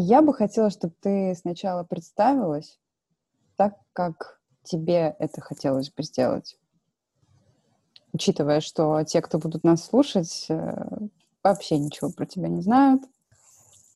[0.00, 2.78] Я бы хотела, чтобы ты сначала представилась
[3.56, 6.56] так, как тебе это хотелось бы сделать.
[8.12, 10.98] Учитывая, что те, кто будут нас слушать, э,
[11.42, 13.02] вообще ничего про тебя не знают.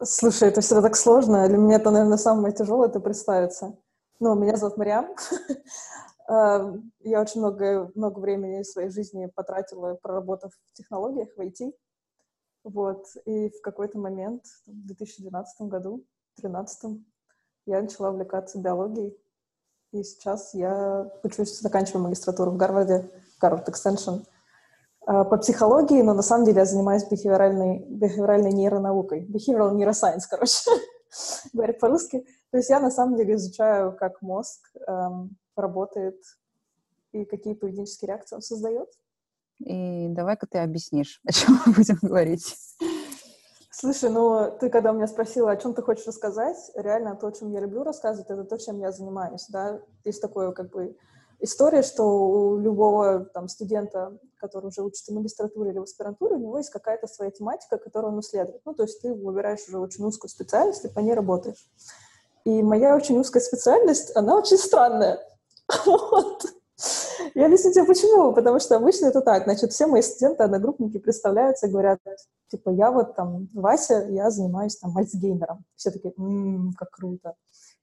[0.03, 1.47] Слушай, это всегда так сложно.
[1.47, 3.77] Для меня это, наверное, самое тяжелое это представиться.
[4.19, 5.07] Ну, меня зовут Мариам.
[6.29, 11.73] Э, я очень много, много времени своей жизни потратила, проработав в технологиях, в IT.
[12.65, 13.07] Вот.
[13.25, 16.05] И в какой-то момент, в 2012 году,
[16.37, 17.03] в 2013,
[17.67, 19.17] я начала увлекаться биологией.
[19.93, 23.11] И сейчас я учусь, заканчиваю магистратуру в Гарварде,
[23.41, 24.25] Гарвард Extension,
[25.07, 29.27] э, по психологии, но на самом деле я занимаюсь бихевиоральной, бихевиоральной нейронаукой.
[29.27, 30.71] Behavioral neuroscience, короче,
[31.53, 32.25] говорят по-русски.
[32.51, 36.17] То есть я на самом деле изучаю, как мозг эм, работает
[37.13, 38.89] и какие поведенческие реакции он создает.
[39.65, 42.57] И давай-ка ты объяснишь, о чем мы будем говорить.
[43.71, 47.51] Слушай, ну ты когда меня спросила, о чем ты хочешь рассказать, реально то, о чем
[47.53, 49.81] я люблю рассказывать, это то, чем я занимаюсь, да.
[50.05, 50.95] Есть такое как бы
[51.41, 56.39] история, что у любого там студента, который уже учится в магистратуре или в аспирантуре, у
[56.39, 58.61] него есть какая-то своя тематика, которую он исследует.
[58.65, 61.69] Ну, то есть ты выбираешь уже очень узкую специальность и по ней работаешь.
[62.45, 65.19] И моя очень узкая специальность, она очень странная.
[65.87, 66.45] Вот.
[67.35, 68.33] Я объясню тебе почему.
[68.33, 69.45] Потому что обычно это так.
[69.45, 71.99] Значит, все мои студенты, одногруппники представляются и говорят,
[72.49, 75.65] типа, я вот там, Вася, я занимаюсь там альцгеймером.
[75.77, 77.35] Все такие, ммм, как круто.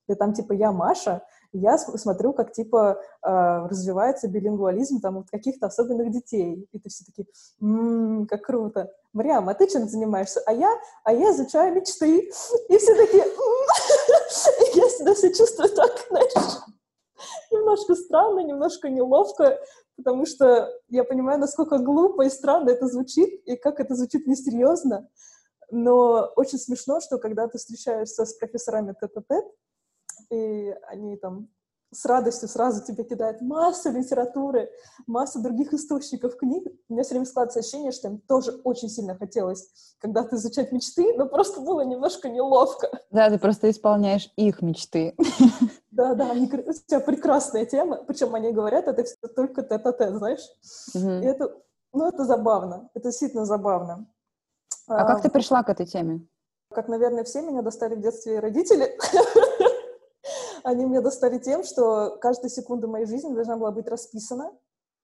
[0.07, 5.67] И там, типа, я Маша, я смотрю, как, типа, э, развивается билингвализм там вот каких-то
[5.67, 6.67] особенных детей.
[6.71, 7.27] И ты все таки
[7.59, 8.91] ммм, как круто.
[9.13, 10.41] Мариам, а ты чем занимаешься?
[10.45, 10.69] А я,
[11.03, 12.29] а я изучаю мечты.
[12.69, 13.23] И все такие,
[14.75, 16.59] я себя все чувствую так, знаешь,
[17.51, 19.59] немножко странно, немножко неловко,
[19.97, 25.09] потому что я понимаю, насколько глупо и странно это звучит, и как это звучит несерьезно.
[25.71, 29.45] Но очень смешно, что когда ты встречаешься с профессорами тет-а-тет,
[30.31, 31.49] и они там
[31.91, 34.69] с радостью сразу тебе кидают массу литературы,
[35.07, 36.67] массу других источников книг.
[36.87, 41.15] У меня все время складывается ощущение, что им тоже очень сильно хотелось когда-то изучать мечты,
[41.17, 42.89] но просто было немножко неловко.
[43.11, 45.15] Да, ты просто исполняешь их мечты.
[45.99, 50.47] Да, да, они, у тебя прекрасная тема, причем они говорят, это все только тет-а-тет, знаешь?
[50.95, 51.09] Угу.
[51.09, 51.53] И это,
[51.91, 54.07] ну, это забавно, это действительно забавно.
[54.87, 56.25] А, а как ты пришла к этой теме?
[56.73, 58.97] Как, наверное, все меня достали в детстве родители.
[60.63, 64.53] Они меня достали тем, что каждая секунда моей жизни должна была быть расписана.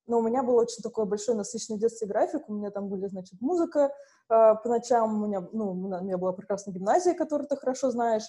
[0.07, 2.47] Но у меня был очень такой большой насыщенный детский график.
[2.47, 3.91] У меня там были, значит, музыка
[4.29, 5.23] э, по ночам.
[5.23, 8.23] У меня, ну, у меня была прекрасная гимназия, которую ты хорошо знаешь.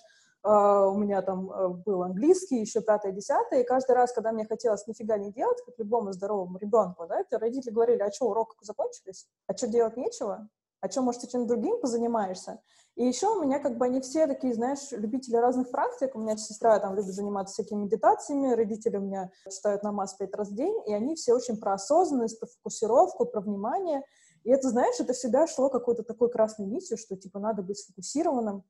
[0.44, 4.46] Uh, у меня там uh, был английский, еще пятое, десятое, и каждый раз, когда мне
[4.46, 9.26] хотелось нифига не делать, как любому здоровому ребенку, да, родители говорили, а что, урок закончились?
[9.48, 10.48] А что, делать нечего?
[10.80, 12.60] А что, может, ты чем-то другим позанимаешься?
[12.96, 16.14] И еще у меня как бы они все такие, знаешь, любители разных практик.
[16.14, 20.48] У меня сестра там любит заниматься всякими медитациями, родители у меня читают намаз пять раз
[20.48, 24.02] в день, и они все очень про осознанность, про фокусировку, про внимание.
[24.44, 28.62] И это, знаешь, это всегда шло какой-то такой красной нитью, что, типа, надо быть сфокусированным,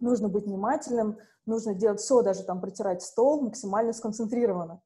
[0.00, 4.80] нужно быть внимательным, нужно делать все, даже там протирать стол максимально сконцентрированно.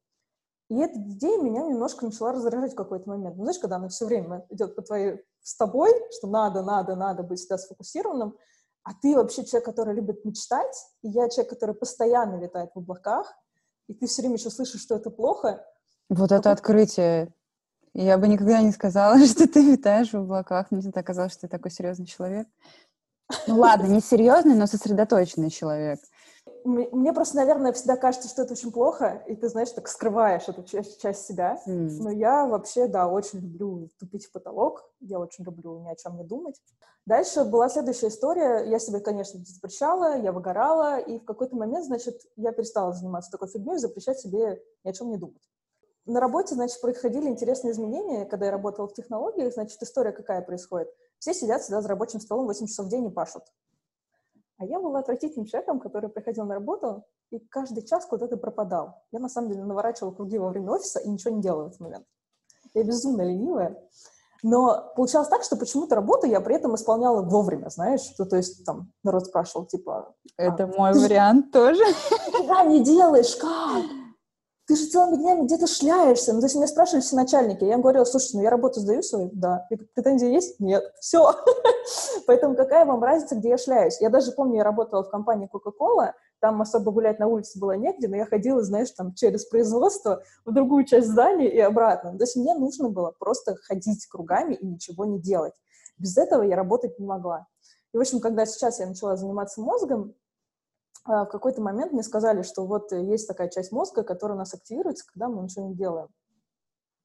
[0.69, 3.35] И эта идея меня немножко начала раздражать в какой-то момент.
[3.35, 7.21] Ну, знаешь, когда она все время идет по твоей, с тобой, что надо, надо, надо
[7.21, 8.35] быть всегда сфокусированным,
[8.83, 13.33] а ты вообще человек, который любит мечтать, и я человек, который постоянно летает в облаках,
[13.87, 15.65] и ты все время еще слышишь, что это плохо.
[16.09, 17.33] Вот это открытие.
[17.93, 20.71] Я бы никогда не сказала, что ты витаешь в облаках.
[20.71, 22.47] Мне всегда казалось, что ты такой серьезный человек.
[23.47, 25.99] Ну ладно, не серьезный, но сосредоточенный человек.
[26.65, 30.63] Мне просто, наверное, всегда кажется, что это очень плохо, и ты, знаешь, так скрываешь эту
[30.63, 31.59] часть, часть себя.
[31.67, 31.97] Mm.
[31.99, 36.17] Но я вообще, да, очень люблю тупить в потолок, я очень люблю ни о чем
[36.17, 36.61] не думать.
[37.05, 38.63] Дальше была следующая история.
[38.69, 43.49] Я себе, конечно, запрещала, я выгорала, и в какой-то момент, значит, я перестала заниматься такой
[43.49, 45.41] фигней, запрещать себе ни о чем не думать.
[46.05, 48.25] На работе, значит, происходили интересные изменения.
[48.25, 50.89] Когда я работала в технологиях, значит, история какая происходит?
[51.23, 53.43] Все сидят всегда за рабочим столом 8 часов в день и пашут.
[54.57, 58.95] А я была отвратительным человеком, который приходил на работу и каждый час куда-то пропадал.
[59.13, 61.79] Я, на самом деле, наворачивала круги во время офиса и ничего не делала в этот
[61.79, 62.05] момент.
[62.73, 63.81] Я безумно ленивая.
[64.43, 68.65] Но получалось так, что почему-то работу я при этом исполняла вовремя, знаешь, что, то есть
[68.65, 70.13] там народ спрашивал, типа...
[70.35, 71.51] Это а, мой вариант же...
[71.53, 71.83] тоже.
[72.33, 73.85] Ты не делаешь, как?
[74.73, 76.33] Ты же целыми днями где-то шляешься.
[76.33, 77.63] Ну, то есть меня спрашивали все начальники.
[77.63, 79.29] Я им говорила, слушайте, ну я работу сдаю свою?
[79.31, 79.67] Да.
[79.69, 80.59] И претензии есть?
[80.59, 80.83] Нет.
[80.99, 81.31] Все.
[82.25, 84.01] Поэтому какая вам разница, где я шляюсь?
[84.01, 88.07] Я даже помню, я работала в компании Coca-Cola, там особо гулять на улице было негде,
[88.07, 92.17] но я ходила, знаешь, там через производство в другую часть здания и обратно.
[92.17, 95.53] То есть мне нужно было просто ходить кругами и ничего не делать.
[95.99, 97.45] Без этого я работать не могла.
[97.93, 100.15] И, в общем, когда сейчас я начала заниматься мозгом,
[101.05, 105.05] в какой-то момент мне сказали, что вот есть такая часть мозга, которая у нас активируется,
[105.05, 106.07] когда мы ничего не делаем.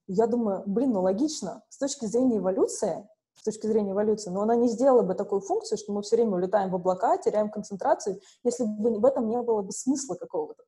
[0.06, 4.56] Я думаю, блин, ну логично, с точки зрения эволюции, с точки зрения эволюции, но она
[4.56, 8.64] не сделала бы такую функцию, что мы все время улетаем в облака, теряем концентрацию, если
[8.64, 10.64] бы в этом не было бы смысла какого-то.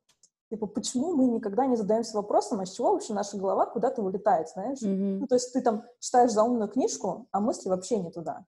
[0.51, 4.49] Типа, почему мы никогда не задаемся вопросом, а с чего вообще наша голова куда-то вылетает,
[4.49, 4.83] знаешь?
[4.83, 5.19] Mm-hmm.
[5.21, 8.45] Ну, то есть ты там читаешь заумную книжку, а мысли вообще не туда.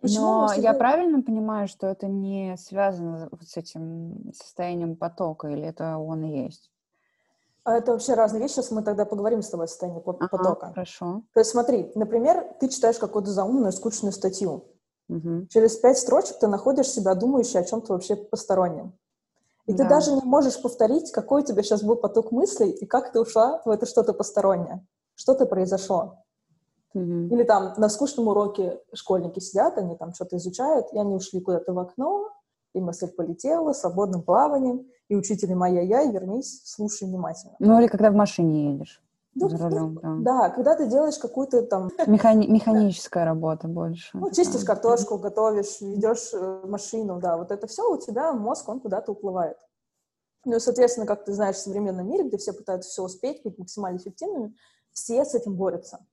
[0.00, 5.98] Почему Но я правильно понимаю, что это не связано с этим состоянием потока, или это
[5.98, 6.70] он и есть?
[7.64, 8.54] А это вообще разные вещи.
[8.54, 10.68] Сейчас мы тогда поговорим с тобой о состоянии ага, потока.
[10.68, 11.22] Хорошо.
[11.34, 14.64] То есть смотри, например, ты читаешь какую-то заумную, скучную статью.
[15.10, 15.46] Угу.
[15.50, 18.94] Через пять строчек ты находишь себя думающей о чем-то вообще постороннем.
[19.66, 19.84] И да.
[19.84, 23.20] ты даже не можешь повторить, какой у тебя сейчас был поток мыслей и как ты
[23.20, 24.86] ушла в это что-то постороннее.
[25.14, 26.24] Что-то произошло.
[26.94, 27.28] Mm-hmm.
[27.28, 31.72] Или там на скучном уроке школьники сидят, они там что-то изучают, и они ушли куда-то
[31.72, 32.28] в окно,
[32.74, 37.54] и мысль полетела свободным плаванием, и учитель моя я, вернись, слушай внимательно.
[37.58, 39.02] Ну или когда в машине едешь.
[39.34, 40.16] Ну, за рулем, да.
[40.18, 41.88] да, когда ты делаешь какую-то там...
[42.06, 44.10] Механи- механическая работа больше.
[44.18, 48.80] Ну, чистишь картошку, готовишь, ведешь э, машину, да, вот это все у тебя, мозг, он
[48.80, 49.56] куда-то уплывает.
[50.44, 53.98] Ну, соответственно, как ты знаешь, в современном мире, где все пытаются все успеть, быть максимально
[53.98, 54.56] эффективными,
[54.92, 56.04] все с этим борются.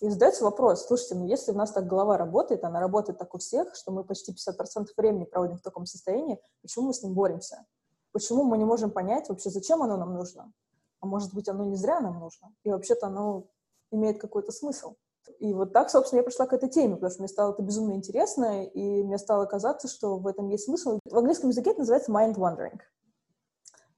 [0.00, 3.38] И задается вопрос, слушайте, ну если у нас так голова работает, она работает так у
[3.38, 7.64] всех, что мы почти 50% времени проводим в таком состоянии, почему мы с ним боремся?
[8.12, 10.52] Почему мы не можем понять вообще, зачем оно нам нужно?
[11.00, 12.52] А может быть, оно не зря нам нужно?
[12.62, 13.44] И вообще-то оно
[13.90, 14.94] имеет какой-то смысл.
[15.38, 17.94] И вот так, собственно, я пришла к этой теме, потому что мне стало это безумно
[17.94, 20.98] интересно, и мне стало казаться, что в этом есть смысл.
[21.04, 22.80] В английском языке это называется mind wandering.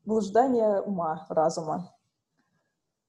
[0.05, 1.93] Блуждание ума, разума.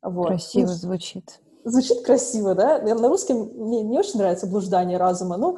[0.02, 0.28] Вот.
[0.28, 1.40] Красиво звучит.
[1.68, 2.80] Звучит красиво, да?
[2.80, 5.36] На русском мне не очень нравится блуждание разума.
[5.36, 5.58] Ну,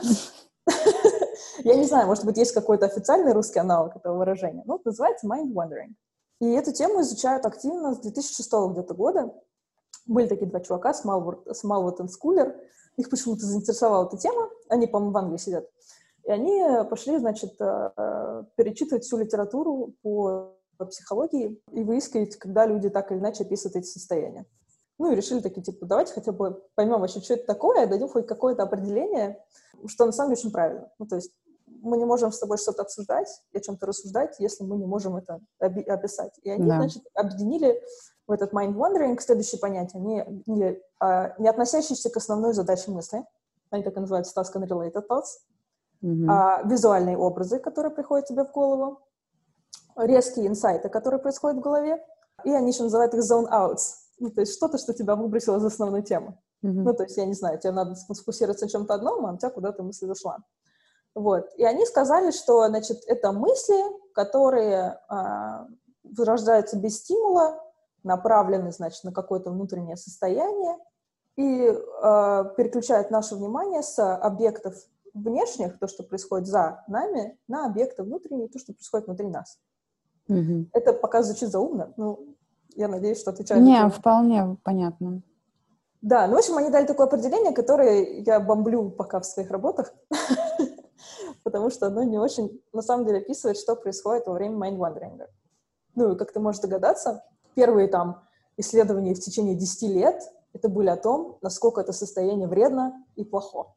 [1.60, 4.64] я не знаю, может быть, есть какой-то официальный русский аналог этого выражения.
[4.66, 5.94] Ну, называется mind wandering.
[6.42, 9.36] И эту тему изучают активно с 2006 где-то года.
[10.08, 12.60] Были такие два чувака, Смалвуд и Скулер.
[12.98, 14.50] Их почему-то заинтересовала эта тема.
[14.68, 15.70] Они, по-моему, в Англии сидят.
[16.24, 23.12] И они пошли, значит, э, перечитывать всю литературу по психологии и выискивать, когда люди так
[23.12, 24.48] или иначе описывают эти состояния.
[25.00, 28.28] Ну и решили такие, типа, давайте хотя бы поймем вообще, что это такое, дадим хоть
[28.28, 29.42] какое-то определение,
[29.88, 30.92] что на самом деле очень правильно.
[31.00, 31.32] Ну, то есть
[31.82, 35.16] мы не можем с тобой что-то обсуждать и о чем-то рассуждать, если мы не можем
[35.16, 36.38] это описать.
[36.44, 36.76] И они, да.
[36.76, 37.82] значит, объединили
[38.28, 43.26] в этот mind wandering следующее понятие, не, не, а, не относящиеся к основной задаче мысли,
[43.72, 45.40] они так и называются task and related thoughts,
[46.04, 46.28] mm-hmm.
[46.30, 49.00] а, визуальные образы, которые приходят тебе в голову,
[49.96, 52.06] резкие инсайты, которые происходят в голове,
[52.44, 55.66] и они еще называют их zone outs, ну, то есть что-то, что тебя выбросило из
[55.66, 56.38] основной темы.
[56.64, 56.84] Mm-hmm.
[56.84, 59.50] Ну, то есть, я не знаю, тебе надо сфокусироваться на чем-то одном, а у тебя
[59.50, 60.40] куда-то мысль зашла.
[61.16, 61.50] Вот.
[61.56, 63.78] И они сказали, что, значит, это мысли,
[64.14, 67.64] которые э, рождаются без стимула,
[68.04, 70.78] направлены, значит, на какое-то внутреннее состояние
[71.36, 74.76] и э, переключают наше внимание с объектов
[75.14, 79.58] внешних, то, что происходит за нами, на объекты внутренние, то, что происходит внутри нас.
[80.30, 80.70] Mm-hmm.
[80.74, 82.29] Это пока звучит заумно, ну,
[82.76, 83.62] я надеюсь, что отвечаю.
[83.62, 85.22] Не, вполне понятно.
[86.02, 89.94] Да, ну, в общем, они дали такое определение, которое я бомблю пока в своих работах,
[91.44, 95.28] потому что оно не очень, на самом деле, описывает, что происходит во время майндвандеринга.
[95.96, 98.24] Ну, и как ты можешь догадаться, первые там
[98.56, 100.24] исследования в течение 10 лет
[100.54, 103.74] это были о том, насколько это состояние вредно и плохо.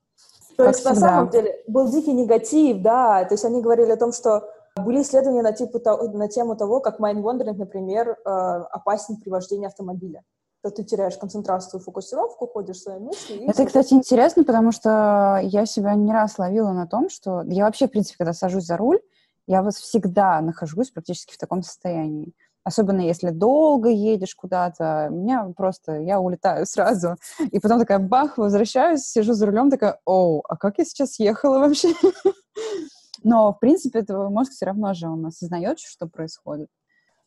[0.56, 0.94] То как есть, всегда.
[0.94, 5.02] на самом деле, был дикий негатив, да, то есть они говорили о том, что были
[5.02, 5.80] исследования на, типу,
[6.12, 10.22] на тему того, как mind-wandering, например, э, опасен при вождении автомобиля.
[10.62, 13.34] То ты теряешь концентрацию, фокусировку, ходишь в свои мысли.
[13.34, 17.64] И Это, кстати, интересно, потому что я себя не раз ловила на том, что я
[17.64, 19.00] вообще, в принципе, когда сажусь за руль,
[19.46, 22.32] я вот всегда нахожусь практически в таком состоянии.
[22.64, 27.16] Особенно если долго едешь куда-то, меня просто, я улетаю сразу.
[27.50, 31.58] И потом такая, бах, возвращаюсь, сижу за рулем, такая, оу, а как я сейчас ехала
[31.58, 31.88] вообще?
[33.24, 36.68] Но, в принципе, этого мозг все равно же он осознает, что происходит.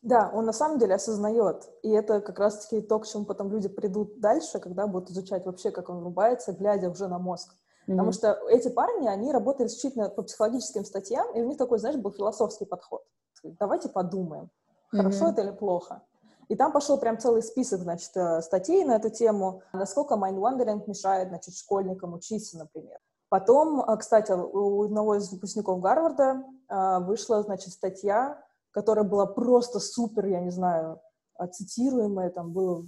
[0.02, 1.68] Да, он на самом деле осознает.
[1.82, 5.70] И это как раз-таки то, к чему потом люди придут дальше, когда будут изучать вообще,
[5.70, 7.52] как он рубается, глядя уже на мозг.
[7.52, 7.92] Mm-hmm.
[7.92, 11.96] Потому что эти парни, они работали исключительно по психологическим статьям, и у них такой, знаешь,
[11.96, 13.02] был философский подход.
[13.42, 14.50] Давайте подумаем,
[14.90, 15.32] хорошо mm-hmm.
[15.32, 16.02] это или плохо.
[16.48, 21.28] И там пошел прям целый список, значит, э, статей на эту тему, насколько mind-wandering мешает,
[21.28, 22.98] значит, школьникам учиться, например.
[23.36, 29.78] Потом, а, кстати, у одного из выпускников Гарварда а, вышла, значит, статья, которая была просто
[29.78, 31.02] супер, я не знаю,
[31.34, 32.86] а, цитируемая, там было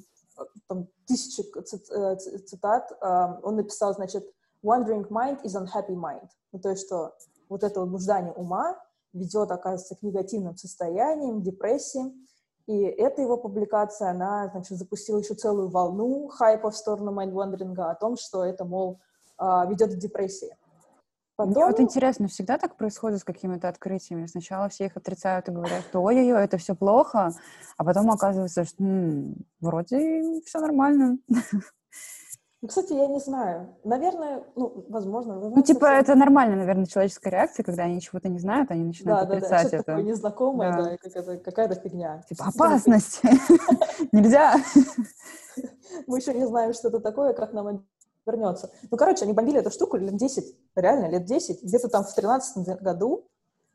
[0.67, 2.91] там, тысячи э, цитат.
[3.43, 4.25] Он написал, значит,
[4.65, 6.31] «Wandering mind is unhappy mind».
[6.53, 7.13] Ну, то есть, что
[7.51, 8.01] вот это вот
[8.37, 8.75] ума
[9.13, 12.11] ведет, оказывается, к негативным состояниям, депрессии.
[12.67, 17.95] И эта его публикация, она, значит, запустила еще целую волну хайпа в сторону майндвандеринга о
[17.95, 18.99] том, что это, мол,
[19.39, 20.57] ведет к депрессии.
[21.39, 21.53] Потом...
[21.53, 24.27] Мне вот интересно, всегда так происходит с какими-то открытиями.
[24.27, 27.33] Сначала все их отрицают и говорят, что ой-ой-ой, это все плохо,
[27.77, 31.19] а потом оказывается, что м-м, вроде все нормально.
[32.61, 33.77] Ну, кстати, я не знаю.
[33.85, 35.37] Наверное, ну, возможно.
[35.39, 36.01] Ну, типа, совсем...
[36.01, 39.71] это нормально, наверное, человеческая реакция, когда они чего-то не знают, они начинают да, отрицать да,
[39.71, 39.77] да.
[39.77, 39.85] Это.
[39.85, 42.21] такое незнакомое, да, да как какая-то фигня.
[42.29, 43.21] Типа, опасность!
[44.13, 44.57] Нельзя!
[46.09, 47.87] Мы еще не знаем, что это такое, как нам
[48.29, 48.71] вернется.
[48.91, 52.81] Ну, короче, они бомбили эту штуку лет 10, реально, лет 10, где-то там в 13
[52.81, 53.27] году.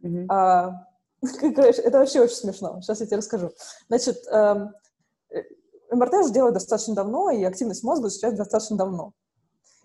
[0.03, 0.25] Mm-hmm.
[0.29, 0.87] А,
[1.55, 2.81] короче, это вообще очень смешно.
[2.81, 3.51] Сейчас я тебе расскажу.
[3.87, 4.73] Значит, эм,
[5.29, 5.41] э,
[5.91, 9.13] МРТ уже делают достаточно давно, и активность мозга изучают достаточно давно.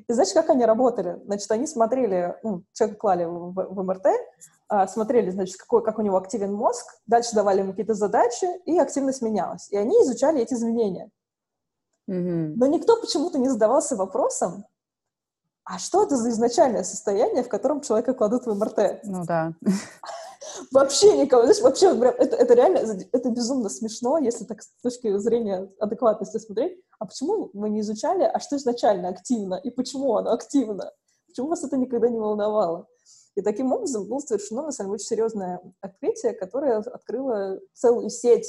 [0.06, 1.20] И знаешь, как они работали?
[1.25, 4.06] Значит, они смотрели, ну, человека клали в, в МРТ,
[4.68, 8.78] а, смотрели, значит, какой, как у него активен мозг, дальше давали ему какие-то задачи, и
[8.78, 9.70] активность менялась.
[9.70, 11.10] И они изучали эти изменения.
[12.08, 14.64] Но никто почему-то не задавался вопросом,
[15.64, 19.00] а что это за изначальное состояние, в котором человека кладут в МРТ?
[19.04, 19.52] Ну да.
[20.72, 21.42] Вообще никого.
[21.42, 22.78] Знаешь, вообще, это, это реально,
[23.12, 26.80] это безумно смешно, если так с точки зрения адекватности смотреть.
[26.98, 30.90] А почему мы не изучали, а что изначально активно, и почему оно активно?
[31.26, 32.86] Почему вас это никогда не волновало?
[33.34, 38.48] И таким образом было совершено, на самом деле, очень серьезное открытие, которое открыло целую сеть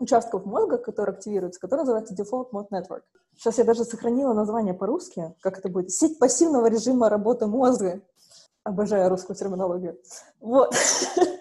[0.00, 3.02] участков мозга, которые активируются, который называется Default Mode Network.
[3.36, 5.92] Сейчас я даже сохранила название по-русски, как это будет.
[5.92, 8.00] Сеть пассивного режима работы мозга.
[8.64, 9.98] Обожаю русскую терминологию.
[10.40, 10.74] Вот.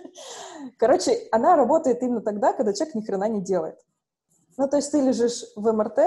[0.77, 3.77] Короче, она работает именно тогда, когда человек ни хрена не делает.
[4.57, 5.99] Ну, то есть ты лежишь в МРТ,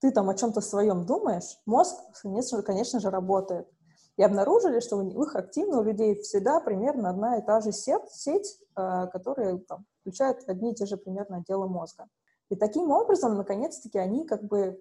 [0.00, 3.68] ты там о чем-то своем думаешь, мозг, конечно, конечно же, работает.
[4.16, 8.10] И обнаружили, что у них активно у людей всегда примерно одна и та же сеть,
[8.10, 12.06] сеть э, которая там, включает одни и те же примерно отделы мозга.
[12.50, 14.80] И таким образом, наконец-таки, они как бы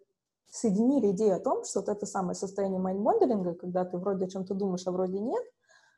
[0.49, 4.53] соединили идею о том, что вот это самое состояние майнд-моделинга, когда ты вроде о чем-то
[4.53, 5.43] думаешь, а вроде нет,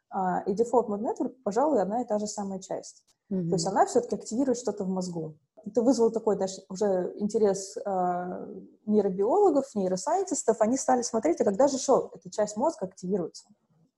[0.10, 3.04] а, и Default Mode Network, пожалуй, одна и та же самая часть.
[3.32, 3.50] Mm-hmm.
[3.50, 5.36] То есть она все-таки активирует что-то в мозгу.
[5.64, 10.60] Это вызвало такой даже уже интерес э, нейробиологов, нейросайентистов.
[10.62, 13.46] Они стали смотреть, а когда же что, эта часть мозга активируется.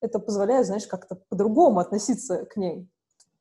[0.01, 2.89] Это позволяет, знаешь, как-то по-другому относиться к ней.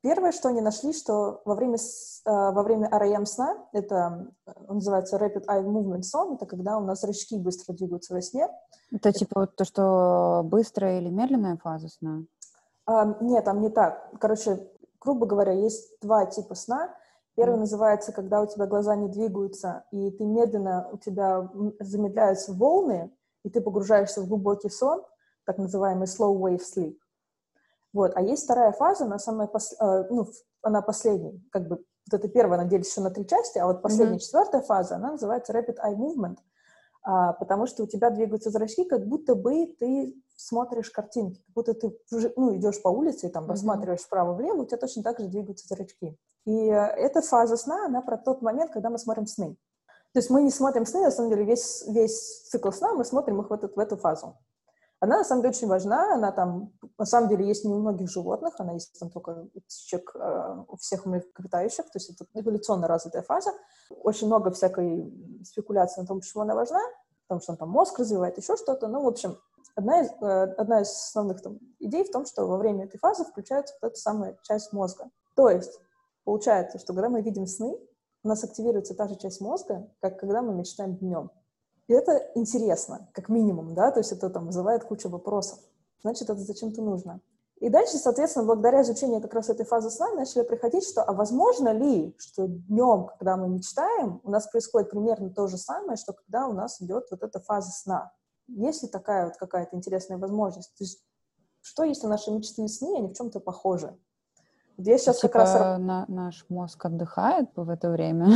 [0.02, 4.28] Первое, что они нашли, что во время, э, во время REM сна, это
[4.66, 8.48] он называется Rapid Eye Movement Сон, это когда у нас зрачки быстро двигаются во сне.
[8.90, 12.24] Это, это типа вот то, что быстрая или медленная фаза сна?
[12.86, 14.10] А, нет, там не так.
[14.18, 14.66] Короче,
[15.00, 16.94] грубо говоря, есть два типа сна.
[17.36, 17.60] Первый mm.
[17.60, 23.14] называется, когда у тебя глаза не двигаются, и ты медленно, у тебя замедляются волны,
[23.44, 25.02] и ты погружаешься в глубокий сон,
[25.44, 26.96] так называемый slow wave sleep.
[27.92, 28.12] Вот.
[28.14, 29.74] А есть вторая фаза, она самая пос...
[29.80, 30.26] Э, ну,
[30.62, 34.16] она последняя, как бы вот эта первая, она делится на три части, а вот последняя,
[34.16, 34.20] mm-hmm.
[34.20, 36.36] четвертая фаза, она называется rapid eye movement,
[37.02, 41.74] а, потому что у тебя двигаются зрачки, как будто бы ты смотришь картинки, как будто
[41.74, 41.96] ты
[42.36, 43.48] ну, идешь по улице и там mm-hmm.
[43.48, 46.16] рассматриваешь вправо-влево, у тебя точно так же двигаются зрачки.
[46.46, 49.56] И э, эта фаза сна, она про тот момент, когда мы смотрим сны.
[50.12, 53.40] То есть мы не смотрим сны, на самом деле весь, весь цикл сна мы смотрим
[53.40, 54.36] их в, этот, в эту фазу.
[55.00, 58.10] Она, на самом деле, очень важна, она там, на самом деле, есть не у многих
[58.10, 63.22] животных, она есть там только птичек, э, у всех млекопитающих, то есть это эволюционно развитая
[63.22, 63.52] фаза.
[64.02, 65.10] Очень много всякой
[65.42, 66.80] спекуляции на том, почему она важна,
[67.26, 68.88] потому что он там мозг развивает, еще что-то.
[68.88, 69.38] Ну, в общем,
[69.74, 73.24] одна из, э, одна из основных там, идей в том, что во время этой фазы
[73.24, 75.08] включается вот эта самая часть мозга.
[75.34, 75.80] То есть
[76.24, 77.74] получается, что когда мы видим сны,
[78.22, 81.30] у нас активируется та же часть мозга, как когда мы мечтаем днем.
[81.90, 85.58] И это интересно, как минимум, да, то есть это там вызывает кучу вопросов.
[86.02, 87.20] Значит, это зачем-то нужно.
[87.56, 91.72] И дальше, соответственно, благодаря изучению как раз этой фазы сна начали приходить, что а возможно
[91.72, 96.46] ли, что днем, когда мы мечтаем, у нас происходит примерно то же самое, что когда
[96.46, 98.12] у нас идет вот эта фаза сна.
[98.46, 100.72] Есть ли такая вот какая-то интересная возможность?
[100.78, 101.02] То есть,
[101.60, 103.98] что если наши мечты и сны, они в чем-то похожи?
[104.82, 105.78] Я сейчас типа как раз...
[105.78, 108.28] На, наш мозг отдыхает в это время,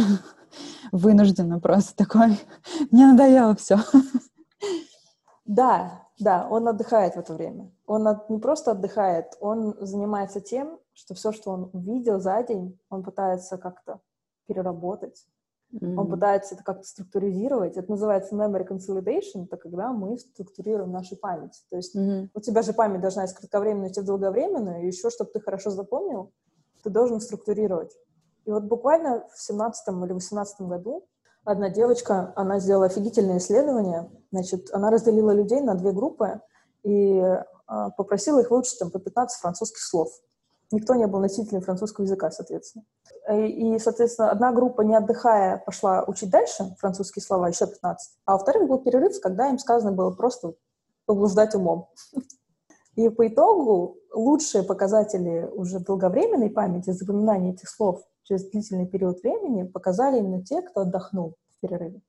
[0.92, 2.38] вынужденно просто такой,
[2.90, 3.78] мне надоело все.
[5.46, 7.72] Да, да, он отдыхает в это время.
[7.86, 12.78] Он от, не просто отдыхает, он занимается тем, что все, что он увидел за день,
[12.90, 14.00] он пытается как-то
[14.46, 15.26] переработать,
[15.74, 15.98] Mm-hmm.
[15.98, 17.76] Он пытается это как-то структуризировать.
[17.76, 19.44] Это называется memory consolidation.
[19.44, 21.64] Это когда мы структурируем нашу память.
[21.70, 22.28] То есть mm-hmm.
[22.32, 25.70] у тебя же память должна из кратковременной идти в долговременную, и еще, чтобы ты хорошо
[25.70, 26.32] запомнил,
[26.82, 27.96] ты должен структурировать.
[28.44, 31.06] И вот буквально в 17 или 18 году
[31.44, 34.10] одна девочка, она сделала офигительное исследование.
[34.30, 36.40] Значит, она разделила людей на две группы
[36.82, 37.44] и э,
[37.96, 40.10] попросила их выучить там по 15 французских слов.
[40.72, 42.84] Никто не был носителем французского языка, соответственно.
[43.30, 48.18] И, соответственно, одна группа, не отдыхая, пошла учить дальше французские слова, еще 15.
[48.24, 50.54] А во-вторых, был перерыв, когда им сказано было просто
[51.06, 51.88] поблуждать умом.
[52.96, 59.64] И по итогу лучшие показатели уже долговременной памяти, запоминания этих слов через длительный период времени
[59.64, 62.00] показали именно те, кто отдохнул в перерыве.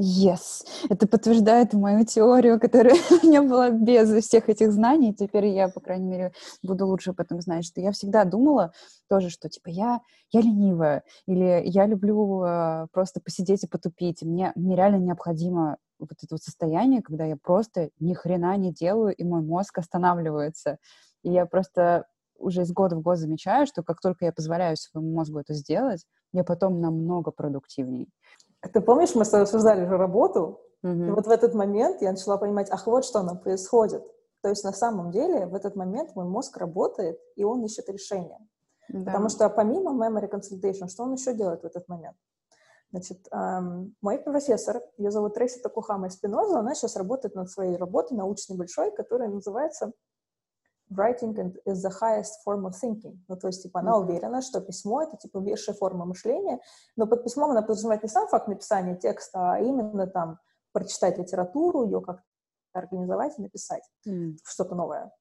[0.00, 0.64] Yes.
[0.88, 5.12] Это подтверждает мою теорию, которая у меня была без всех этих знаний.
[5.12, 8.72] Теперь я, по крайней мере, буду лучше об этом знать, что я всегда думала
[9.08, 10.00] тоже, что типа я,
[10.30, 14.22] я ленивая, или я люблю э, просто посидеть и потупить.
[14.22, 19.12] Мне, мне реально необходимо вот это вот состояние, когда я просто ни хрена не делаю,
[19.16, 20.78] и мой мозг останавливается.
[21.24, 25.12] И я просто уже из года в год замечаю, что как только я позволяю своему
[25.12, 28.08] мозгу это сделать, я потом намного продуктивней.
[28.60, 31.06] Ты помнишь, мы с тобой обсуждали же работу, mm-hmm.
[31.06, 34.02] и вот в этот момент я начала понимать, ах, вот что нам происходит.
[34.42, 38.38] То есть на самом деле в этот момент мой мозг работает, и он ищет решение.
[38.88, 39.04] Да.
[39.04, 42.16] Потому что помимо memory consolidation, что он еще делает в этот момент?
[42.90, 48.16] Значит, эм, мой профессор, ее зовут Трейси Такухама Спиноза, она сейчас работает над своей работой
[48.16, 49.92] научной большой, которая называется
[50.90, 53.18] writing is the highest form of thinking.
[53.28, 54.04] Ну, то есть, типа, она mm-hmm.
[54.04, 56.60] уверена, что письмо— это, типа, высшая форма мышления,
[56.96, 60.38] но под письмом она подразумевает не сам факт написания текста, а именно, там,
[60.72, 62.22] прочитать литературу, ее как-то
[62.72, 64.36] организовать и написать mm-hmm.
[64.44, 65.12] что-то новое.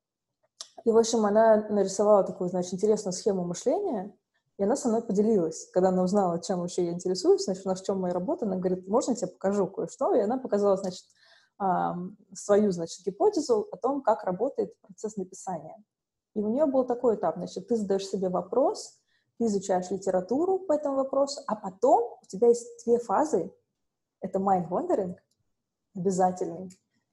[0.86, 4.16] И, в общем, она нарисовала такую, значит, интересную схему мышления,
[4.58, 5.70] и она со мной поделилась.
[5.72, 8.56] Когда она узнала, чем вообще я интересуюсь, значит, у нас в чем моя работа, она
[8.56, 10.16] говорит, можно я тебе покажу кое-что?
[10.16, 11.06] И она показала, значит,
[12.34, 15.76] свою, значит, гипотезу о том, как работает процесс написания.
[16.36, 19.00] И у нее был такой этап, значит, ты задаешь себе вопрос,
[19.40, 23.52] ты изучаешь литературу по этому вопросу, а потом у тебя есть две фазы.
[24.22, 25.16] Это mind wandering,
[25.96, 26.70] обязательный,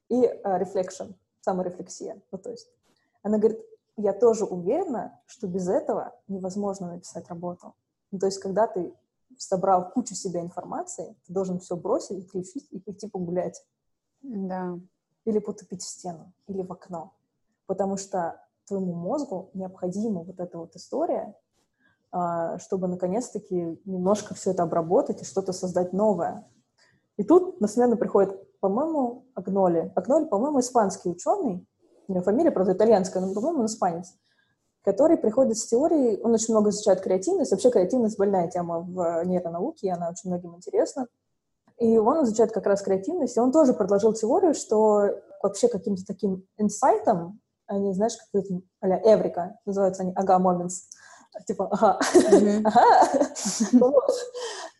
[0.09, 2.21] и uh, reflection, саморефлексия.
[2.31, 2.67] Ну, то есть
[3.23, 3.59] она говорит,
[3.97, 7.73] я тоже уверена, что без этого невозможно написать работу.
[8.11, 8.93] Ну, то есть когда ты
[9.37, 13.63] собрал кучу себя информации, ты должен все бросить, отключить и пойти погулять.
[14.25, 14.79] Да.
[15.25, 17.13] Или потупить в стену, или в окно.
[17.67, 21.35] Потому что твоему мозгу необходима вот эта вот история,
[22.11, 26.47] а, чтобы наконец-таки немножко все это обработать и что-то создать новое.
[27.17, 29.91] И тут на смену приходит, по-моему, Агноли.
[29.95, 31.67] Агноли, по-моему, испанский ученый,
[32.07, 34.13] у него фамилия, правда, итальянская, но, по-моему, он испанец,
[34.83, 39.87] который приходит с теорией, он очень много изучает креативность, вообще креативность больная тема в нейронауке,
[39.87, 41.07] и она очень многим интересна.
[41.77, 45.09] И он изучает как раз креативность, и он тоже предложил теорию, что
[45.43, 50.83] вообще каким-то таким инсайтом, они, знаешь, как это, а эврика, называются они ага moments,
[51.45, 51.99] типа ага,
[52.63, 53.91] ага,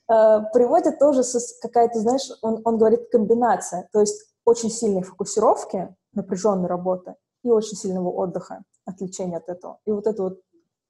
[0.07, 1.23] э, приводит тоже
[1.61, 7.75] какая-то, знаешь, он, он говорит комбинация, то есть очень сильной фокусировки, напряженной работы и очень
[7.75, 9.79] сильного отдыха, отвлечения от этого.
[9.85, 10.39] И вот этот вот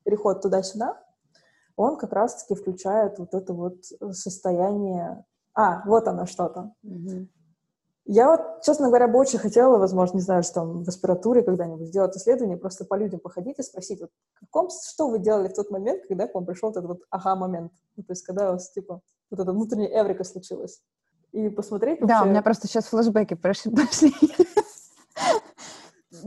[0.04, 1.02] переход туда-сюда,
[1.76, 6.74] он как раз-таки включает вот это вот состояние а, вот оно что-то.
[6.84, 7.28] Угу.
[8.08, 11.88] Я вот, честно говоря, бы очень хотела, возможно, не знаю, что там в аспиратуре когда-нибудь
[11.88, 15.72] сделать исследование, просто по людям походить и спросить, вот, каком, что вы делали в тот
[15.72, 19.02] момент, когда к вам пришел этот вот ага-момент, ну, то есть когда у вас, типа,
[19.32, 20.82] вот эта внутренняя эврика случилась.
[21.32, 22.16] И посмотреть вообще...
[22.16, 23.74] Да, у меня просто сейчас флешбеки прошли.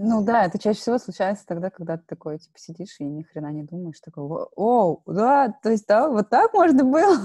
[0.01, 3.51] Ну да, это чаще всего случается тогда, когда ты такой, типа, сидишь и ни хрена
[3.51, 7.17] не думаешь, такой, о, да, то есть, да, вот так можно было.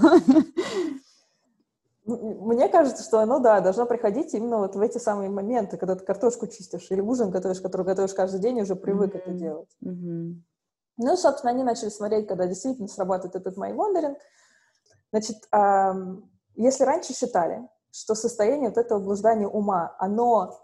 [2.06, 6.04] Мне кажется, что оно, да, должно приходить именно вот в эти самые моменты, когда ты
[6.04, 9.20] картошку чистишь или ужин готовишь, который готовишь каждый день, и уже привык mm-hmm.
[9.20, 9.78] это делать.
[9.84, 10.34] Mm-hmm.
[10.98, 14.16] Ну, собственно, они начали смотреть, когда действительно срабатывает этот wandering.
[15.12, 20.60] Значит, эм, если раньше считали, что состояние вот этого блуждания ума, оно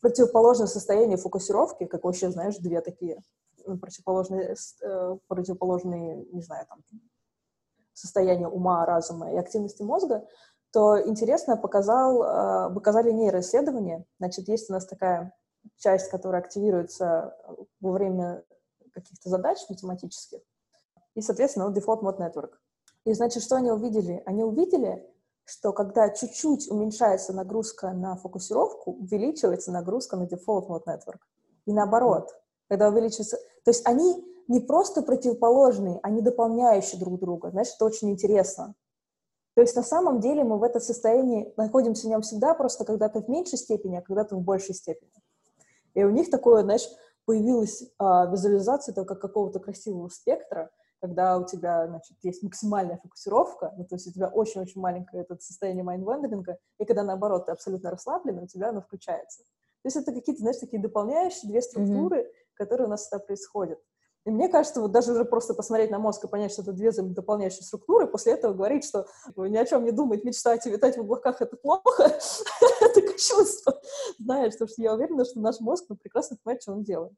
[0.00, 3.22] противоположно состоянию фокусировки, как вообще, знаешь, две такие
[3.66, 6.80] ну, противоположные, э, противоположные, не знаю, там,
[7.94, 10.26] состояния ума, разума и активности мозга,
[10.74, 14.04] то интересно показал, э, показали нейроисследования.
[14.18, 15.32] Значит, есть у нас такая
[15.76, 17.36] часть, которая активируется
[17.80, 18.42] во время
[18.92, 20.40] каких-то задач математических,
[21.14, 22.54] и, соответственно, вот Default Mode Network.
[23.04, 24.20] И, значит, что они увидели?
[24.26, 25.08] Они увидели,
[25.44, 31.20] что когда чуть-чуть уменьшается нагрузка на фокусировку, увеличивается нагрузка на Default Mode Network.
[31.66, 32.36] И наоборот,
[32.68, 33.36] когда увеличивается...
[33.64, 37.50] То есть они не просто противоположные, они дополняющие друг друга.
[37.50, 38.74] Знаешь, это очень интересно.
[39.54, 43.22] То есть на самом деле мы в этом состоянии находимся в нем всегда, просто когда-то
[43.22, 45.12] в меньшей степени, а когда-то в большей степени.
[45.94, 46.88] И у них такое, знаешь,
[47.24, 53.84] появилась а, визуализация только какого-то красивого спектра, когда у тебя, значит, есть максимальная фокусировка, ну,
[53.84, 58.38] то есть у тебя очень-очень маленькое это состояние майндвендеринга, и когда, наоборот, ты абсолютно расслаблен,
[58.38, 59.42] у тебя оно включается.
[59.42, 62.54] То есть это какие-то, знаешь, такие дополняющие две структуры, mm-hmm.
[62.54, 63.78] которые у нас всегда происходят.
[64.24, 66.90] И мне кажется, вот даже уже просто посмотреть на мозг и понять, что это две
[66.92, 69.06] дополняющие структуры, после этого говорить, что
[69.36, 72.04] ни о чем не думать, мечтать и витать в облаках— это плохо,
[72.80, 73.80] это кощунство.
[74.18, 77.12] Знаешь, потому что я уверена, что наш мозг ну, прекрасно понимает, что он делает.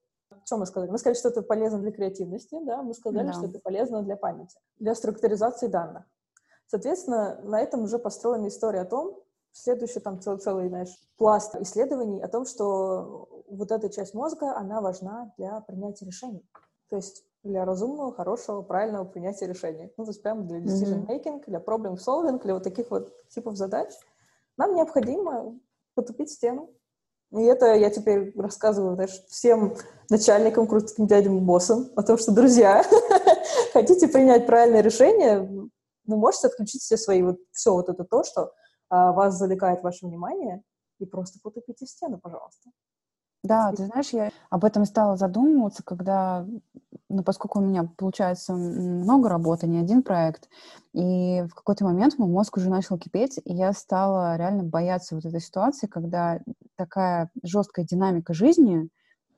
[0.45, 0.91] Что мы сказали?
[0.91, 3.33] Мы сказали, что это полезно для креативности, да, мы сказали, да.
[3.33, 6.05] что это полезно для памяти, для структуризации данных.
[6.67, 12.21] Соответственно, на этом уже построена история о том, следующий там целый, целый, знаешь, пласт исследований
[12.21, 16.45] о том, что вот эта часть мозга, она важна для принятия решений.
[16.89, 19.93] То есть для разумного, хорошего, правильного принятия решений.
[19.97, 23.57] Ну, то есть прямо для decision making, для problem solving, для вот таких вот типов
[23.57, 23.91] задач
[24.57, 25.59] нам необходимо
[25.95, 26.71] потупить стену.
[27.33, 29.75] И это я теперь рассказываю знаешь, всем
[30.09, 32.85] начальникам, крутым дядям боссам о том, что, друзья,
[33.73, 38.53] хотите принять правильное решение, вы можете отключить все свои, вот, все вот это то, что
[38.89, 40.63] а, вас завлекает ваше внимание,
[40.99, 42.71] и просто потупите стену, пожалуйста.
[43.45, 46.47] Да, ты знаешь, я об этом стала задумываться, когда,
[47.09, 50.49] ну, поскольку у меня получается много работы, не один проект,
[50.93, 55.25] и в какой-то момент мой мозг уже начал кипеть, и я стала реально бояться вот
[55.25, 56.41] этой ситуации, когда
[56.77, 58.89] такая жесткая динамика жизни,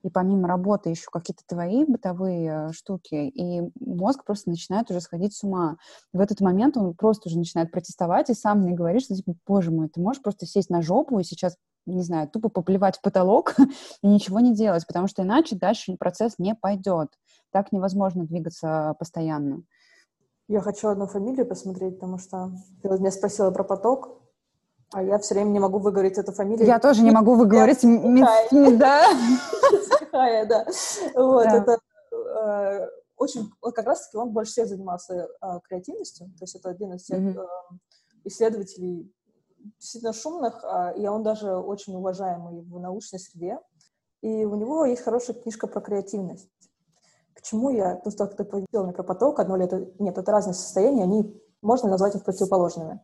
[0.02, 5.34] и помимо работы еще какие-то твои бытовые э, штуки, и мозг просто начинает уже сходить
[5.34, 5.76] с ума.
[6.12, 9.70] в этот момент он просто уже начинает протестовать и сам мне говорит, что, типа, боже
[9.70, 11.56] мой, ты можешь просто сесть на жопу и сейчас
[11.86, 13.54] не знаю, тупо поплевать в потолок
[14.02, 17.08] и ничего не делать, потому что иначе дальше процесс не пойдет.
[17.50, 19.62] Так невозможно двигаться постоянно.
[20.48, 24.18] Я хочу одну фамилию посмотреть, потому что ты вот меня спросила про поток,
[24.92, 26.66] а я все время не могу выговорить эту фамилию.
[26.66, 27.82] Я тоже не могу выговорить.
[28.78, 29.04] Да.
[30.46, 30.66] да.
[31.14, 31.78] Вот, это
[32.12, 37.04] э, очень, как раз-таки он больше всех занимался э, креативностью, то есть это один из
[37.04, 37.46] тех э,
[38.24, 39.12] исследователей
[39.78, 43.58] действительно шумных, а, и он даже очень уважаемый в научной среде.
[44.20, 46.48] И у него есть хорошая книжка про креативность.
[47.34, 50.54] Почему я, ну, что ты поведел мне про поток, одно ли это, нет, это разные
[50.54, 53.00] состояния, они, можно назвать их противоположными.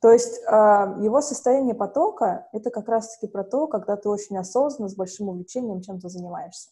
[0.00, 0.52] То есть э,
[1.00, 5.80] его состояние потока— это как раз-таки про то, когда ты очень осознанно, с большим увлечением
[5.80, 6.70] чем-то занимаешься.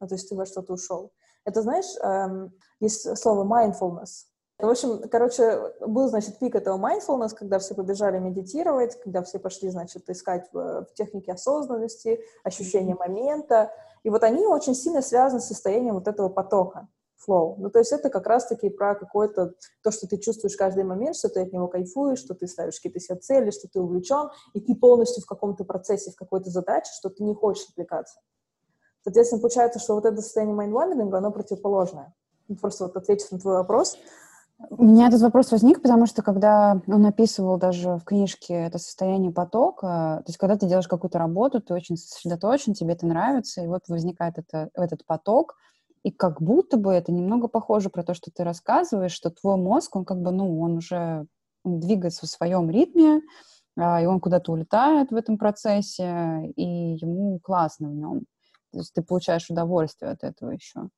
[0.00, 1.12] Ну, то есть ты во что-то ушел.
[1.44, 2.48] Это, знаешь, э,
[2.80, 4.26] есть слово mindfulness.
[4.58, 9.70] В общем, короче, был, значит, пик этого mindfulness, когда все побежали медитировать, когда все пошли,
[9.70, 13.72] значит, искать в, технике осознанности, ощущения момента.
[14.04, 16.86] И вот они очень сильно связаны с состоянием вот этого потока,
[17.26, 17.54] flow.
[17.58, 21.28] Ну, то есть это как раз-таки про какое-то, то, что ты чувствуешь каждый момент, что
[21.28, 24.74] ты от него кайфуешь, что ты ставишь какие-то себе цели, что ты увлечен, и ты
[24.74, 28.20] полностью в каком-то процессе, в какой-то задаче, что ты не хочешь отвлекаться.
[29.02, 32.14] Соответственно, получается, что вот это состояние mind оно противоположное.
[32.60, 33.96] Просто вот ответив на твой вопрос,
[34.70, 39.32] у меня этот вопрос возник, потому что когда он описывал даже в книжке это состояние
[39.32, 43.66] потока, то есть когда ты делаешь какую-то работу, ты очень сосредоточен, тебе это нравится, и
[43.66, 45.56] вот возникает это, этот поток,
[46.02, 49.94] и как будто бы это немного похоже про то, что ты рассказываешь, что твой мозг,
[49.96, 51.26] он как бы, ну, он уже
[51.64, 53.22] двигается в своем ритме,
[53.78, 58.24] а, и он куда-то улетает в этом процессе, и ему классно в нем.
[58.72, 60.88] То есть ты получаешь удовольствие от этого еще.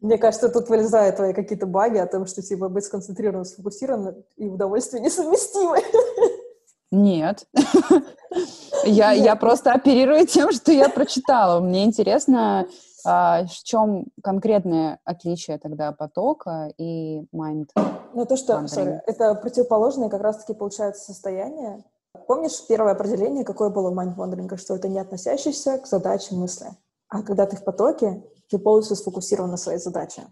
[0.00, 4.46] Мне кажется, тут вылезают твои какие-то баги о том, что типа быть сконцентрированным, сфокусированным и
[4.46, 5.78] удовольствие несовместимы.
[6.90, 7.46] Нет.
[8.84, 11.60] я, я просто оперирую тем, что я прочитала.
[11.60, 12.66] Мне интересно,
[13.06, 17.70] а, в чем конкретное отличие тогда потока и mind?
[18.14, 21.84] Ну, то, что, sorry, это противоположное как раз-таки получается состояние.
[22.26, 26.68] Помнишь первое определение, какое было в mind wandering, что это не относящееся к задаче мысли?
[27.08, 30.22] А когда ты в потоке, ты полностью сфокусирован на своей задаче.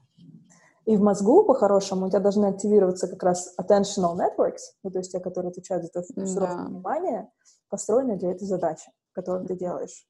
[0.86, 5.12] И в мозгу, по-хорошему, у тебя должны активироваться как раз attentional networks, ну, то есть
[5.12, 6.68] те, которые отвечают за твое фокусирование да.
[6.68, 7.30] внимание,
[7.70, 10.06] построенные для этой задачи, которую ты делаешь.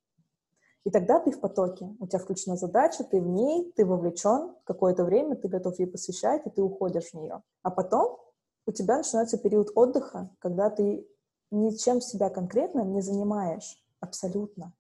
[0.85, 5.05] И тогда ты в потоке, у тебя включена задача, ты в ней, ты вовлечен, какое-то
[5.05, 7.43] время ты готов ей посвящать, и ты уходишь в нее.
[7.63, 8.19] А потом
[8.67, 11.07] у тебя начинается период отдыха, когда ты
[11.51, 14.75] ничем себя конкретно не занимаешь абсолютно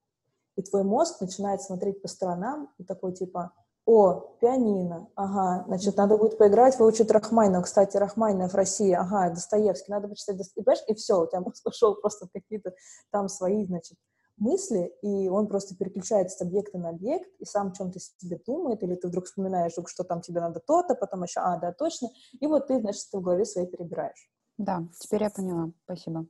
[0.56, 3.52] и твой мозг начинает смотреть по сторонам и такой типа,
[3.86, 7.62] о, пианино, ага, значит, надо будет поиграть, выучить Рахмайнова.
[7.62, 12.26] Кстати, Рахмайнов России, ага, Достоевский, надо почитать Достоевский, и все, у тебя мозг ушел просто
[12.26, 12.72] в какие-то
[13.10, 13.98] там свои, значит,
[14.37, 18.83] мысли, и он просто переключается с объекта на объект, и сам о чем-то себе думает,
[18.83, 22.09] или ты вдруг вспоминаешь, что там тебе надо то-то, потом еще, а, да, точно,
[22.40, 24.31] и вот ты, значит, в голове своей перебираешь.
[24.59, 26.27] Да, теперь я поняла, спасибо.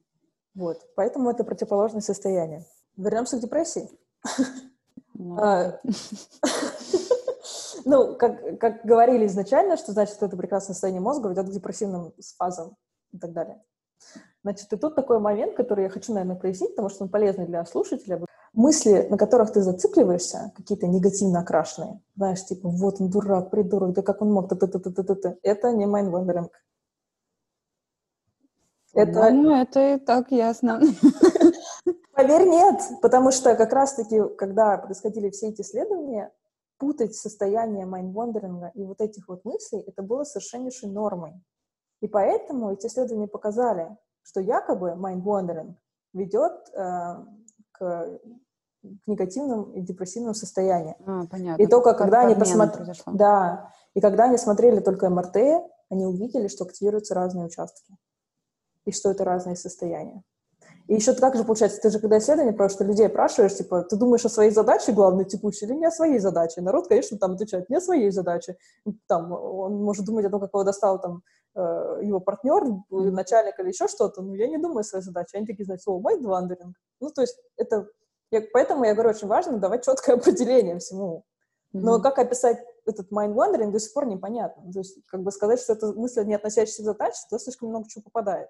[0.55, 2.65] Вот, поэтому это противоположное состояние.
[2.97, 3.89] Вернемся к депрессии.
[5.15, 5.81] Ну, а,
[7.85, 12.77] ну, как, как говорили изначально, что значит, это прекрасное состояние мозга ведет к депрессивным фазам
[13.13, 13.63] и так далее.
[14.43, 17.65] Значит, и тут такой момент, который я хочу, наверное, прояснить, потому что он полезный для
[17.65, 18.21] слушателя.
[18.53, 24.03] мысли, на которых ты зацикливаешься, какие-то негативно окрашенные, знаешь, типа, вот он дурак, придурок, да
[24.03, 25.37] как он мог, т -т -т -т -т -т -т.
[25.43, 26.53] это не mind wandering.
[28.95, 29.31] Это...
[29.31, 30.81] Ну, это и так ясно.
[32.13, 36.31] Поверь, нет, потому что как раз-таки, когда происходили все эти исследования,
[36.79, 41.33] путать состояние mind wandering а и вот этих вот мыслей, это было совершеннейшей нормой.
[42.05, 45.79] И поэтому эти исследования показали, что якобы mind wandering
[46.13, 47.15] ведет э,
[47.73, 48.21] к, к
[49.07, 50.97] негативным и депрессивным состояниям.
[51.07, 51.63] А, понятно.
[51.63, 52.93] И только когда они посмотрели...
[53.07, 57.97] Да, и когда они смотрели только МРТ, они увидели, что активируются разные участки.
[58.85, 60.23] И что это разные состояния.
[60.89, 64.27] И еще так же получается, ты же когда исследование ты людей спрашиваешь, типа, ты думаешь
[64.27, 66.61] о своей задаче главной текущей или не о своей задаче?
[66.61, 68.59] Народ, конечно, там отвечает не о своей задаче.
[69.07, 71.23] Там, он может думать о том, как его достал там
[71.57, 75.37] его партнер, начальник или еще что-то, но я не думаю своей задаче.
[75.39, 76.77] Они такие, знаете, о, мой вандеринг.
[77.01, 77.89] Ну, то есть это...
[78.31, 81.25] Я, поэтому я говорю, очень важно давать четкое определение всему.
[81.73, 82.03] Но mm-hmm.
[82.03, 84.73] как описать этот mind wandering до сих пор непонятно.
[84.73, 87.89] То есть, как бы сказать, что это мысль, не относящаяся к задаче, то слишком много
[87.89, 88.49] чего попадает.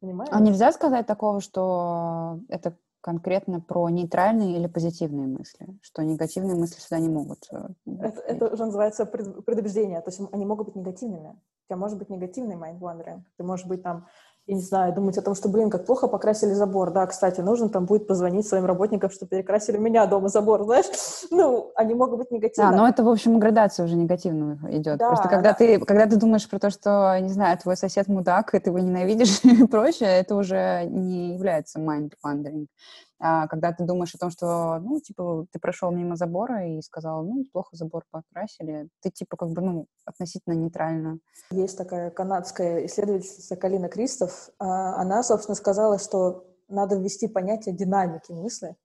[0.00, 0.30] Понимаешь?
[0.32, 6.80] А нельзя сказать такого, что это конкретно про нейтральные или позитивные мысли, что негативные мысли
[6.80, 7.46] сюда не могут.
[7.52, 7.68] Э,
[8.00, 11.32] это, это уже называется предубеждение, то есть они могут быть негативными.
[11.32, 13.20] У тебя может быть негативный wandering.
[13.36, 14.06] Ты можешь быть там
[14.46, 16.90] я не знаю, думать о том, что, блин, как плохо покрасили забор.
[16.90, 20.86] Да, кстати, нужно там будет позвонить своим работникам, чтобы перекрасили меня дома забор, знаешь?
[21.30, 22.70] Ну, они могут быть негативны.
[22.70, 24.98] Да, но это, в общем, градация уже негативная идет.
[24.98, 25.54] Да, Просто когда, да.
[25.54, 28.78] ты, когда ты думаешь про то, что, не знаю, твой сосед мудак, и ты его
[28.78, 32.66] ненавидишь и прочее, это уже не является mind wandering
[33.13, 33.13] а,
[33.48, 37.46] когда ты думаешь о том, что, ну, типа, ты прошел мимо забора и сказал, ну,
[37.52, 41.20] плохо забор покрасили, ты, типа, как бы, ну, относительно нейтрально.
[41.50, 48.30] Есть такая канадская исследовательница Калина Кристоф, а, она, собственно, сказала, что надо ввести понятие динамики
[48.30, 48.76] мысли.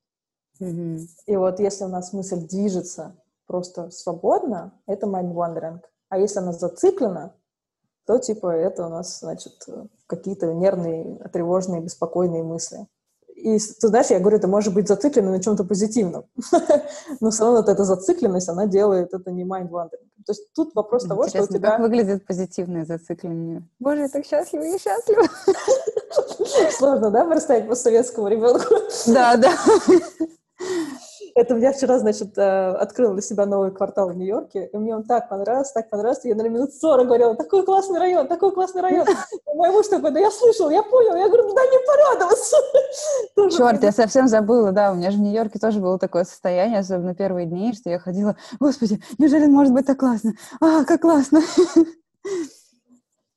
[0.62, 0.99] Mm-hmm.
[1.25, 5.80] И вот если у нас мысль движется просто свободно, это mind wandering.
[6.08, 7.36] А если она зациклена,
[8.06, 9.67] то, типа, это у нас, значит,
[10.08, 12.88] какие-то нервные, тревожные, беспокойные мысли.
[13.39, 16.25] И ты знаешь, я говорю, это может быть зациклено на чем-то позитивном.
[17.21, 20.10] Но все равно вот эта зацикленность, она делает это не mind wandering.
[20.25, 21.71] То есть тут вопрос того, что у тебя...
[21.71, 23.63] как выглядит позитивное зацикление?
[23.80, 25.23] Боже, я так счастлива, я счастлива.
[26.71, 28.75] Сложно, да, представить по советскому ребенку?
[29.08, 29.54] Да, да.
[31.36, 35.04] Это я вчера, значит, э, открыла для себя новый квартал в Нью-Йорке, и мне он
[35.04, 39.08] так понравился, так понравился, я на минут 40 говорила, такой классный район, такой классный район.
[39.54, 41.15] Мой муж такой, да я слышал, я понял.
[41.15, 42.58] Я говорю, да не порадоваться.
[43.60, 47.13] Черт, я совсем забыла, да, у меня же в Нью-Йорке тоже было такое состояние, особенно
[47.13, 50.34] первые дни, что я ходила, господи, неужели может быть так классно?
[50.62, 51.41] А, как классно!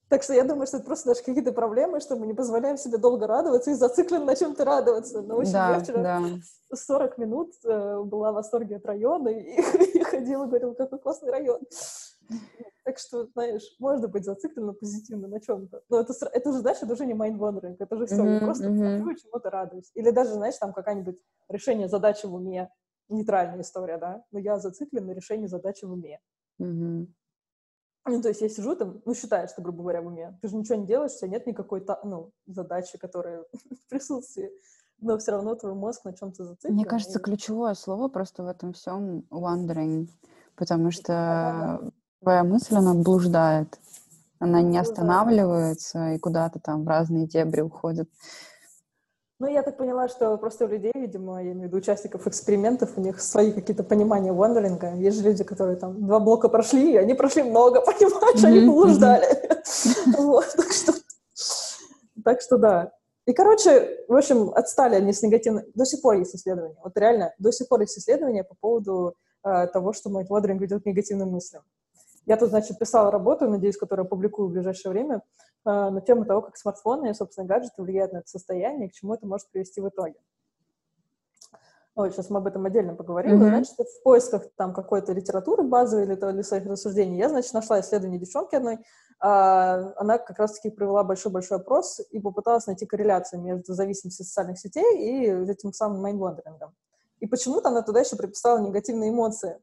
[0.09, 2.99] Так что я думаю, что это просто даже какие-то проблемы, что мы не позволяем себе
[2.99, 5.23] долго радоваться и зациклен на чем-то радоваться.
[5.23, 6.21] Но очень да, я вчера да.
[6.77, 9.59] 40 минут э, была в восторге от района и,
[9.95, 11.61] и ходила, говорила, какой классный район.
[12.85, 15.83] Так что, знаешь, можно быть зацикленно позитивно на чем-то.
[15.89, 19.15] Но это, это уже, знаешь, это уже не mind это уже все, mm-hmm, просто mm-hmm.
[19.15, 19.91] чему-то радуюсь.
[19.95, 21.17] Или даже, знаешь, там какая-нибудь
[21.49, 22.71] решение задачи в уме,
[23.09, 26.19] нейтральная история, да, но я зациклен на решении задачи в уме.
[26.61, 27.07] Mm-hmm.
[28.07, 30.37] Ну, то есть я сижу там, ну, считаю, что, грубо говоря, в уме.
[30.43, 34.51] Ты же ничего не делаешь, у тебя нет никакой, ну, задачи, которая в присутствии.
[34.99, 36.75] Но все равно твой мозг на чем-то зациклен.
[36.75, 37.23] Мне кажется, и...
[37.23, 40.09] ключевое слово просто в этом всем wandering,
[40.57, 43.79] потому что твоя мысль, она блуждает.
[44.39, 48.09] Она не останавливается и куда-то там в разные дебри уходит.
[49.39, 52.91] Ну, я так поняла, что просто у людей, видимо, я имею в виду участников экспериментов,
[52.97, 54.95] у них свои какие-то понимания вандеринга.
[54.95, 59.27] Есть же люди, которые там два блока прошли, и они прошли много, понимаешь, они блуждали.
[60.19, 60.93] Вот, так что...
[62.25, 62.93] Так что да.
[63.27, 65.65] И, короче, в общем, отстали они с негативным...
[65.75, 66.77] До сих пор есть исследования.
[66.83, 70.83] Вот реально, до сих пор есть исследования по поводу э, того, что мой вандеринг ведет
[70.83, 71.63] к негативным мыслям.
[72.27, 75.23] Я тут, значит, писала работу, надеюсь, которую опубликую в ближайшее время,
[75.65, 78.95] э, на тему того, как смартфоны и, собственно, гаджеты влияют на это состояние и к
[78.95, 80.17] чему это может привести в итоге.
[81.95, 83.43] Ой, сейчас мы об этом отдельно поговорим.
[83.43, 83.49] Mm-hmm.
[83.49, 88.19] Значит, в поисках там какой-то литературы базовой или, или своих рассуждений я, значит, нашла исследование
[88.19, 88.79] девчонки одной.
[89.21, 94.85] А, она как раз-таки провела большой-большой опрос и попыталась найти корреляцию между зависимостью социальных сетей
[94.99, 96.75] и этим самым майндвандерингом.
[97.21, 99.59] И почему-то она туда еще приписала негативные эмоции.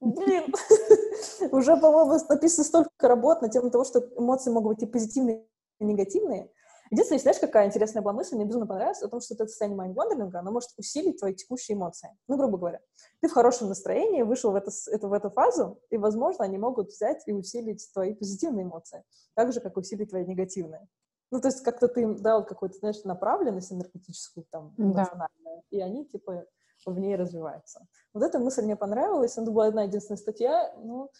[0.00, 0.52] Блин,
[1.52, 5.46] уже, по-моему, написано столько работ на тему того, что эмоции могут быть и позитивные,
[5.80, 6.50] и негативные.
[6.90, 10.38] Единственное, знаешь, какая интересная была мысль, мне безумно понравилась, о том, что это состояние майндвандеринга,
[10.38, 12.16] оно может усилить твои текущие эмоции.
[12.28, 12.80] Ну, грубо говоря,
[13.20, 16.88] ты в хорошем настроении, вышел в, это, это, в эту фазу, и, возможно, они могут
[16.88, 20.88] взять и усилить твои позитивные эмоции, так же, как усилить твои негативные.
[21.30, 25.62] Ну, то есть как-то ты им дал какую-то, знаешь, направленность энергетическую, там, эмоциональную, да.
[25.70, 26.46] и они, типа,
[26.86, 27.86] в ней развиваются.
[28.12, 31.10] Вот эта мысль мне понравилась, это была одна единственная статья, ну,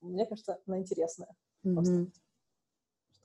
[0.00, 1.28] мне кажется, она интересная.
[1.64, 2.10] Mm-hmm.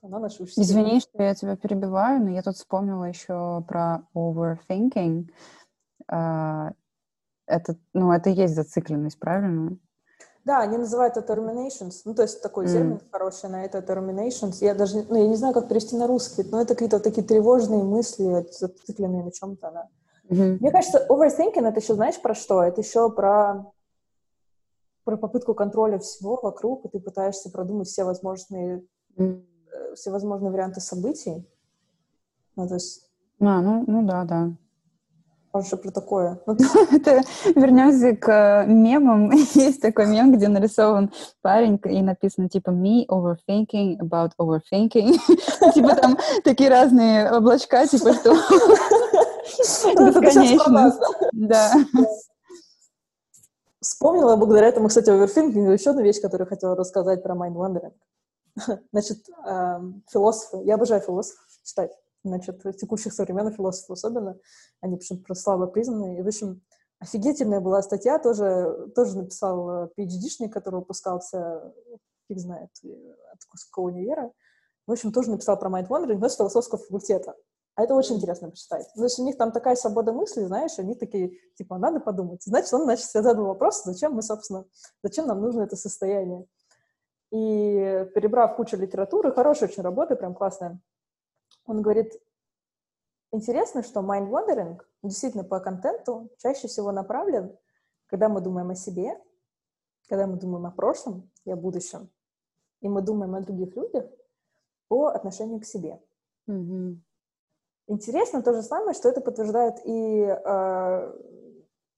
[0.02, 5.30] Она Извини, что я тебя перебиваю, но я тут вспомнила еще про overthinking.
[6.12, 6.74] Uh,
[7.46, 9.78] это, ну, это и есть зацикленность, правильно?
[10.44, 12.02] Да, они называют это terminations.
[12.04, 12.72] Ну, то есть такой mm.
[12.72, 14.56] термин хороший на это terminations.
[14.60, 17.82] Я даже, ну, я не знаю, как перевести на русский, но это какие-то такие тревожные
[17.82, 19.88] мысли, зацикленные на чем-то, да.
[20.28, 20.58] Mm-hmm.
[20.60, 22.62] Мне кажется, overthinking— это еще, знаешь, про что?
[22.62, 23.72] Это еще про,
[25.04, 28.84] про попытку контроля всего вокруг, и ты пытаешься продумать все возможные,
[29.16, 29.44] mm.
[29.94, 31.46] все возможные варианты событий.
[32.56, 33.10] Ну, то есть...
[33.40, 34.52] А, ну, ну да, да.
[35.54, 36.40] Больше про такое.
[36.46, 36.56] Ну,
[36.90, 37.22] это
[37.54, 39.30] вернемся к э, мемам.
[39.54, 45.16] Есть такой мем, где нарисован парень и написано типа me overthinking about overthinking.
[45.74, 48.34] Типа там такие разные облачка, типа что
[49.44, 50.98] бесконечно.
[51.32, 51.72] Да.
[53.80, 57.92] Вспомнила благодаря этому, кстати, оверфинкингу еще одну вещь, которую хотела рассказать про wandering.
[58.92, 61.92] Значит, эм, философы, я обожаю философов читать
[62.24, 64.38] значит, текущих современных философов особенно,
[64.80, 66.18] они почему-то слабо признаны.
[66.18, 66.62] И, в общем,
[66.98, 71.74] офигительная была статья, тоже, тоже написал PhD-шник, который выпускался,
[72.28, 72.70] фиг знает,
[73.32, 74.32] от какого универа.
[74.86, 77.34] В общем, тоже написал про mind wandering, но с философского факультета.
[77.76, 78.86] А это очень интересно почитать.
[78.94, 82.42] То есть у них там такая свобода мысли, знаешь, они такие, типа, надо подумать.
[82.44, 84.64] Значит, он, значит, задал вопрос, зачем мы, собственно,
[85.02, 86.46] зачем нам нужно это состояние.
[87.32, 90.80] И перебрав кучу литературы, хорошая очень работа, прям классная,
[91.66, 92.12] он говорит,
[93.32, 97.56] интересно, что mind wandering действительно по контенту чаще всего направлен,
[98.06, 99.20] когда мы думаем о себе,
[100.08, 102.10] когда мы думаем о прошлом и о будущем,
[102.80, 104.06] и мы думаем о других людях
[104.88, 106.00] по отношению к себе.
[106.48, 106.98] Mm-hmm.
[107.86, 111.12] Интересно то же самое, что это подтверждает и э,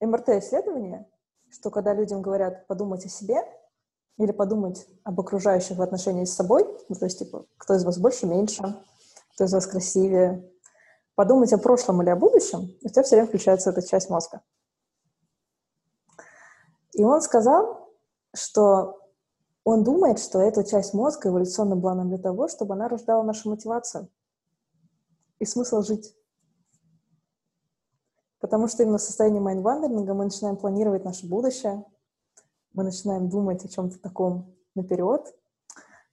[0.01, 1.09] МРТ-исследования,
[1.49, 3.37] что когда людям говорят подумать о себе
[4.19, 7.99] или подумать об окружающих в отношении с собой, ну, то есть, типа, кто из вас
[7.99, 8.63] больше, меньше,
[9.35, 10.51] кто из вас красивее.
[11.15, 14.43] Подумать о прошлом или о будущем, у тебя все время включается эта часть мозга.
[16.93, 17.91] И он сказал,
[18.35, 18.99] что
[19.65, 23.51] он думает, что эта часть мозга эволюционно была нам для того, чтобы она рождала нашу
[23.51, 24.09] мотивацию
[25.39, 26.15] и смысл жить.
[28.41, 31.85] Потому что именно в состоянии майндвандеринга мы начинаем планировать наше будущее,
[32.75, 35.35] мы начинаем думать о чем-то таком наперед,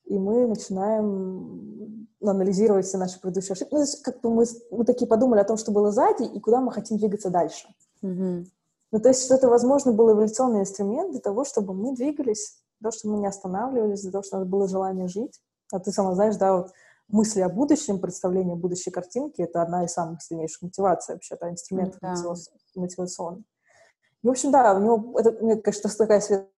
[0.06, 3.74] и мы начинаем анализировать все наши предыдущие ошибки.
[3.74, 6.72] Ну, как бы мы, мы такие подумали о том, что было сзади, и куда мы
[6.72, 7.68] хотим двигаться дальше.
[8.02, 8.46] Mm-hmm.
[8.92, 12.90] Ну, то есть, что это, возможно, был эволюционный инструмент для того, чтобы мы двигались, для
[12.90, 15.42] того, чтобы мы не останавливались, для того, чтобы было желание жить.
[15.72, 16.72] А ты сама знаешь, да, вот
[17.14, 22.50] мысли о будущем, представление будущей картинки— это одна из самых сильнейших мотиваций вообще-то, инструментов mm-hmm.
[22.76, 23.46] мотивационных.
[24.24, 26.50] И, в общем, да, у него, это, мне кажется, такая светлая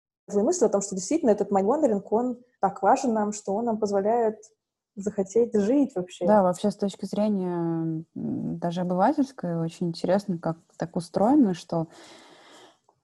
[0.44, 4.38] мысль о том, что действительно этот mind-wandering, он так важен нам, что он нам позволяет
[4.96, 6.26] захотеть жить вообще.
[6.26, 11.88] Да, вообще с точки зрения даже обывательской очень интересно, как так устроено, что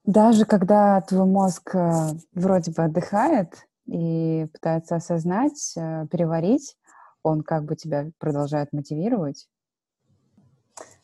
[0.03, 1.91] даже когда твой мозг э,
[2.33, 6.77] вроде бы отдыхает и пытается осознать, э, переварить,
[7.23, 9.47] он как бы тебя продолжает мотивировать.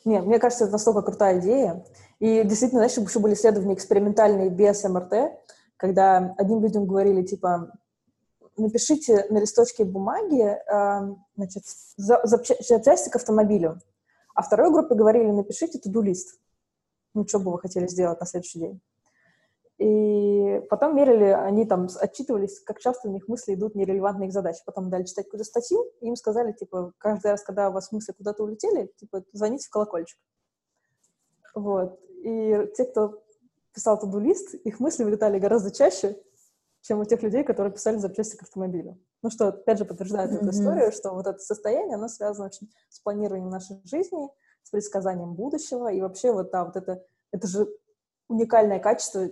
[0.05, 1.85] Нет, мне кажется, это настолько крутая идея.
[2.19, 5.13] И действительно, знаешь, еще были исследования экспериментальные без МРТ,
[5.77, 7.71] когда одним людям говорили, типа,
[8.57, 11.63] напишите на листочке бумаги э, значит,
[11.97, 13.79] запчасти к автомобилю.
[14.35, 16.39] А второй группе говорили, напишите туду-лист.
[17.13, 18.81] Ну, что бы вы хотели сделать на следующий день.
[19.79, 24.61] И потом мерили, они там отчитывались, как часто у них мысли идут нерелевантные их задачи.
[24.65, 28.11] Потом дали читать какую-то статью, и им сказали, типа, каждый раз, когда у вас мысли
[28.11, 30.19] куда-то улетели, типа, звоните в колокольчик.
[31.55, 31.97] Вот.
[32.23, 33.23] И те, кто
[33.73, 36.21] писал туду-лист, их мысли вылетали гораздо чаще,
[36.81, 38.99] чем у тех людей, которые писали запчасти к автомобилю.
[39.21, 40.37] Ну, что, опять же, подтверждает mm-hmm.
[40.41, 44.29] эту историю, что вот это состояние, оно связано очень с планированием нашей жизни,
[44.63, 47.67] с предсказанием будущего, и вообще вот, да, вот это, это же
[48.27, 49.29] уникальное качество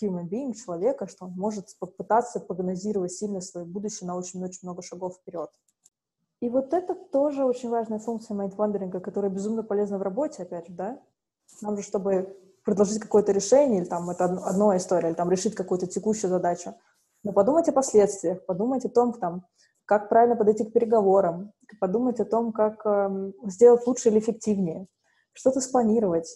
[0.00, 5.16] human being, человека, что он может попытаться прогнозировать сильно свое будущее на очень-очень много шагов
[5.16, 5.50] вперед.
[6.40, 10.72] И вот это тоже очень важная функция майндвандеринга, которая безумно полезна в работе, опять же,
[10.72, 11.00] да?
[11.62, 15.86] Нам же, чтобы предложить какое-то решение, или там это одна история, или там решить какую-то
[15.86, 16.74] текущую задачу.
[17.24, 19.46] Но подумать о последствиях, подумать о том, там,
[19.84, 24.86] как правильно подойти к переговорам, подумать о том, как э, сделать лучше или эффективнее,
[25.32, 26.28] что-то спланировать,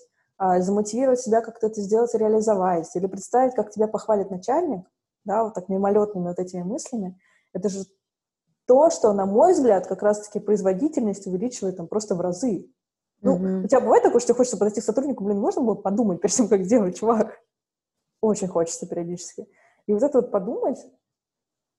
[0.60, 4.86] замотивировать себя как-то это сделать, реализовать, или представить, как тебя похвалит начальник,
[5.24, 7.18] да, вот так мимолетными вот этими мыслями.
[7.52, 7.84] Это же
[8.66, 12.70] то, что, на мой взгляд, как раз-таки производительность увеличивает там просто в разы.
[13.20, 13.64] Ну, mm-hmm.
[13.64, 16.48] у тебя бывает такое, что хочется подойти к сотруднику, блин, можно было подумать перед тем,
[16.48, 17.38] как делать, чувак?
[18.20, 19.46] Очень хочется периодически.
[19.86, 20.78] И вот это вот подумать,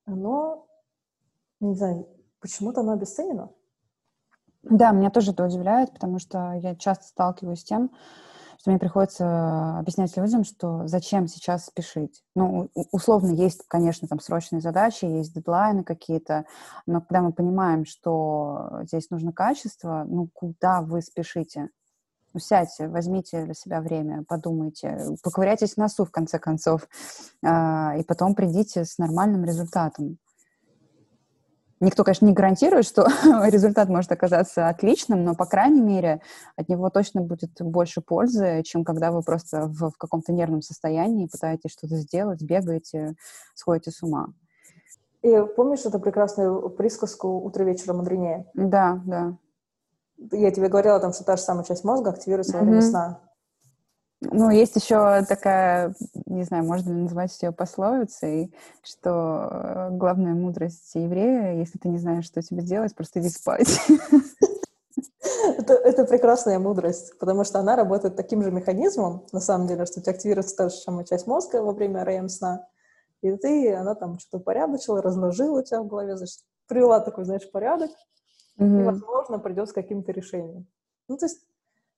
[0.06, 0.68] оно,
[1.60, 2.08] не знаю,
[2.40, 3.50] почему-то оно обесценено.
[4.64, 7.92] Да, меня тоже это удивляет, потому что я часто сталкиваюсь с тем,
[8.64, 12.24] что мне приходится объяснять людям, что зачем сейчас спешить.
[12.34, 16.46] Ну, условно, есть, конечно, там срочные задачи, есть дедлайны какие-то,
[16.86, 21.72] но когда мы понимаем, что здесь нужно качество, ну, куда вы спешите?
[22.34, 26.88] Ну, сядьте, возьмите для себя время, подумайте, поковыряйтесь в носу, в конце концов,
[27.44, 30.20] а, и потом придите с нормальным результатом.
[31.84, 33.06] Никто, конечно, не гарантирует, что
[33.46, 36.22] результат может оказаться отличным, но, по крайней мере,
[36.56, 41.28] от него точно будет больше пользы, чем когда вы просто в, в каком-то нервном состоянии
[41.28, 43.16] пытаетесь что-то сделать, бегаете,
[43.54, 44.28] сходите с ума.
[45.24, 48.46] И помнишь эту прекрасную присказку «Утро вечера мудренее»?
[48.54, 49.38] Да, да.
[50.32, 52.60] Я тебе говорила, там, что та же самая часть мозга активируется mm-hmm.
[52.60, 53.20] во время сна.
[54.32, 55.94] Ну, есть еще такая,
[56.26, 58.54] не знаю, можно ли назвать ее пословицей,
[58.84, 63.80] что э, главная мудрость еврея, если ты не знаешь, что тебе делать, просто иди спать.
[65.58, 70.00] Это, это прекрасная мудрость, потому что она работает таким же механизмом, на самом деле, что
[70.00, 72.66] у тебя активируется та же самая часть мозга во время REM-сна,
[73.22, 77.50] и ты, она там что-то упорядочила, разложила у тебя в голове, значит, привела такой, знаешь,
[77.52, 77.92] порядок,
[78.58, 78.82] mm-hmm.
[78.82, 80.68] и, возможно, придет с каким-то решением.
[81.08, 81.42] Ну, то есть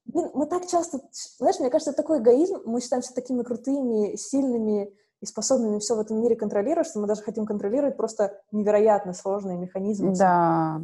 [0.05, 0.99] Блин, мы так часто,
[1.37, 6.21] знаешь, мне кажется, такой эгоизм, мы считаемся такими крутыми, сильными и способными все в этом
[6.21, 10.81] мире контролировать, что мы даже хотим контролировать просто невероятно сложные механизмы, да.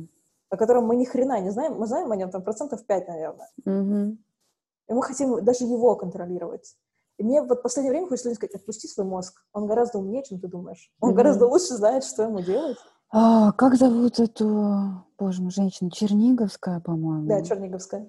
[0.50, 1.76] о котором мы ни хрена не знаем.
[1.76, 3.50] Мы знаем о нем там процентов 5, наверное.
[3.66, 4.18] Угу.
[4.90, 6.76] И мы хотим даже его контролировать.
[7.18, 9.46] И мне вот в последнее время хочется сказать, отпусти свой мозг.
[9.54, 10.92] Он гораздо умнее, чем ты думаешь.
[11.00, 12.78] Он mm гораздо лучше знает, что ему делать.
[13.14, 15.89] А, как зовут эту, боже мой, женщину?
[15.89, 17.28] Черниговская, по-моему.
[17.28, 18.07] Да, Черниговская.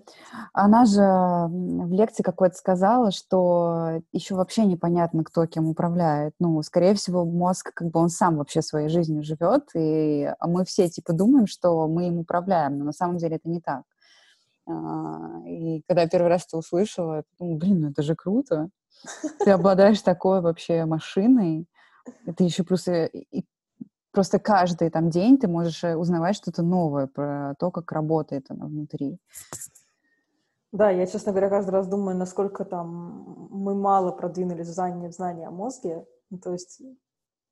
[0.53, 6.35] Она же в лекции какой-то сказала, что еще вообще непонятно, кто кем управляет.
[6.39, 10.89] Ну, скорее всего, мозг, как бы он сам вообще своей жизнью живет, и мы все
[10.89, 13.83] типа думаем, что мы им управляем, но на самом деле это не так.
[14.69, 18.69] А, и когда я первый раз это услышала, я подумала, блин, ну это же круто.
[19.41, 21.67] Ты обладаешь такой вообще машиной,
[22.25, 23.45] это еще плюс и
[24.13, 28.67] просто каждый там день ты можешь э, узнавать что-то новое про то, как работает она
[28.67, 29.19] внутри.
[30.73, 35.13] Да, я, честно говоря, каждый раз думаю, насколько там мы мало продвинулись в знании, в
[35.13, 36.07] знании о мозге.
[36.31, 36.81] Ну, то есть,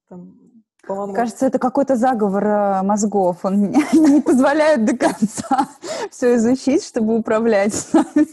[0.09, 0.39] там,
[0.87, 1.15] по-моему...
[1.15, 3.45] Кажется, это какой-то заговор э, мозгов.
[3.45, 5.69] Он не позволяет до конца
[6.11, 8.27] все изучить, чтобы управлять нами.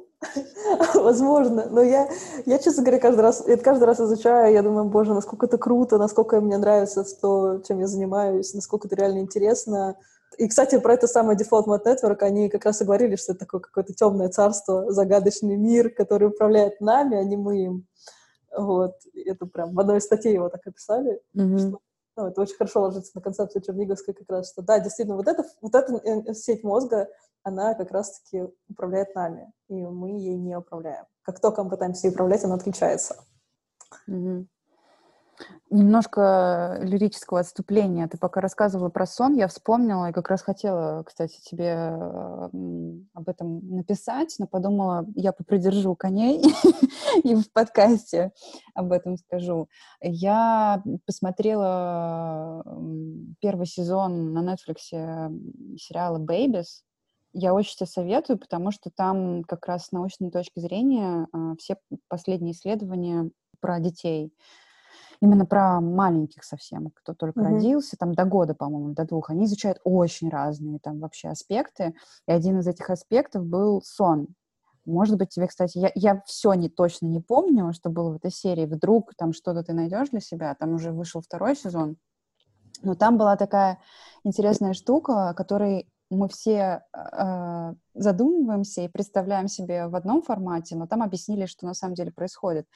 [0.94, 2.08] Возможно, но я,
[2.44, 5.98] я, честно говоря, каждый раз, это каждый раз изучаю, я думаю, боже, насколько это круто,
[5.98, 9.96] насколько мне нравится то, чем я занимаюсь, насколько это реально интересно.
[10.38, 13.40] И, кстати, про это самое Default Mode Network, они как раз и говорили, что это
[13.40, 17.86] такое какое-то темное царство, загадочный мир, который управляет нами, а не мы им.
[18.56, 18.94] Вот.
[19.14, 21.20] Это прям в одной из статей его так описали.
[21.36, 21.58] Mm-hmm.
[21.58, 21.80] Что,
[22.16, 25.44] ну, это очень хорошо ложится на концепцию Черниговской как раз, что да, действительно, вот, это,
[25.60, 27.08] вот эта э, сеть мозга,
[27.46, 31.06] она как раз-таки управляет нами, и мы ей не управляем.
[31.22, 33.24] Как только мы пытаемся ей управлять, она отключается.
[34.08, 34.46] Угу.
[35.70, 38.08] Немножко лирического отступления.
[38.08, 41.72] Ты пока рассказывала про сон, я вспомнила и как раз хотела, кстати, тебе
[43.14, 46.42] об этом написать, но подумала, я попридержу коней
[47.22, 48.32] и в подкасте
[48.74, 49.68] об этом скажу.
[50.00, 52.64] Я посмотрела
[53.40, 54.78] первый сезон на Netflix
[55.78, 56.82] сериала «Babies»,
[57.38, 61.76] я очень тебе советую, потому что там как раз с научной точки зрения э, все
[62.08, 63.30] последние исследования
[63.60, 64.32] про детей,
[65.20, 67.54] именно про маленьких совсем, кто только mm-hmm.
[67.54, 71.94] родился, там до года, по-моему, до двух, они изучают очень разные там вообще аспекты,
[72.26, 74.28] и один из этих аспектов был сон.
[74.86, 78.30] Может быть, тебе, кстати, я, я все не точно не помню, что было в этой
[78.30, 78.66] серии.
[78.66, 81.96] Вдруг там что-то ты найдешь для себя, там уже вышел второй сезон.
[82.82, 83.80] Но там была такая
[84.22, 91.02] интересная штука, которой мы все э, задумываемся и представляем себе в одном формате, но там
[91.02, 92.66] объяснили, что на самом деле происходит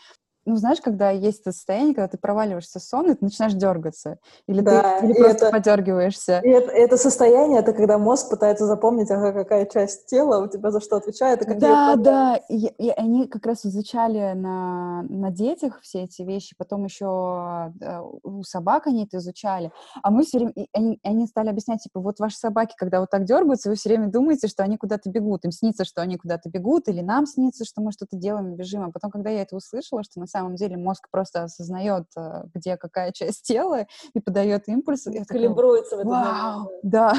[0.51, 4.19] ну, знаешь, когда есть это состояние, когда ты проваливаешься в сон, и ты начинаешь дергаться.
[4.49, 6.41] Или да, ты или просто это, подергиваешься.
[6.41, 10.73] И это, это состояние, это когда мозг пытается запомнить, ага, какая часть тела у тебя
[10.73, 11.43] за что отвечает.
[11.43, 12.37] И какие да, да.
[12.49, 18.01] И, и они как раз изучали на, на детях все эти вещи, потом еще э,
[18.25, 19.71] у собак они это изучали.
[20.03, 20.53] А мы все время...
[20.57, 23.91] И они, они стали объяснять, типа, вот ваши собаки, когда вот так дергаются, вы все
[23.91, 25.45] время думаете, что они куда-то бегут.
[25.45, 28.83] Им снится, что они куда-то бегут, или нам снится, что мы что-то делаем, бежим.
[28.83, 32.45] А потом, когда я это услышала, что на самом самом деле мозг просто осознает, э,
[32.55, 35.07] где какая часть тела, и подает импульс.
[35.07, 36.81] И Калибруется такая, в Вау, момент.
[36.83, 37.15] Да.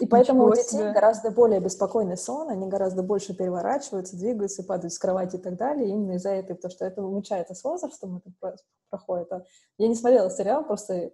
[0.00, 0.92] И поэтому у детей себе.
[0.92, 5.88] гораздо более беспокойный сон, они гораздо больше переворачиваются, двигаются, падают с кровати и так далее,
[5.88, 8.56] именно из-за этого, потому что это умечается с возрастом, это
[8.90, 9.32] проходит.
[9.32, 9.44] А
[9.78, 11.10] я не смотрела сериал, просто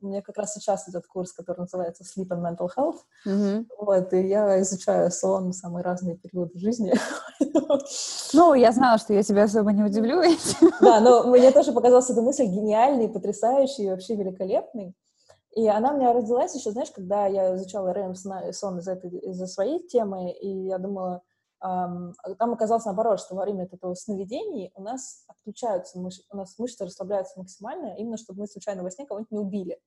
[0.00, 3.66] у меня как раз сейчас идет курс, который называется Sleep and Mental Health, mm-hmm.
[3.78, 6.92] вот, и я изучаю сон в самые разные периоды жизни.
[8.32, 10.22] Ну, я знала, что я тебя особо не удивлю.
[10.80, 14.94] Да, но мне тоже показалась эта мысль гениальной, потрясающей и вообще великолепной.
[15.52, 19.46] И она у меня родилась еще, знаешь, когда я изучала РМ сон из этой, из-за
[19.46, 21.22] своей темы, и я думала,
[21.60, 26.84] там оказалось наоборот, что во время этого сновидений у нас отключаются мышцы, у нас мышцы
[26.84, 29.80] расслабляются максимально, именно чтобы мы случайно во сне кого-нибудь не убили.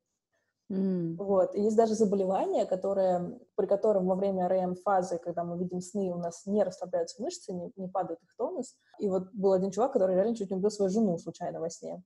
[0.72, 1.16] Mm.
[1.18, 1.56] Вот.
[1.56, 6.18] И есть даже заболевание, которое, при котором во время РМ-фазы, когда мы видим сны, у
[6.18, 8.76] нас не расслабляются мышцы, не, не падает их тонус.
[9.00, 12.02] И вот был один чувак, который реально чуть не убил свою жену случайно во сне.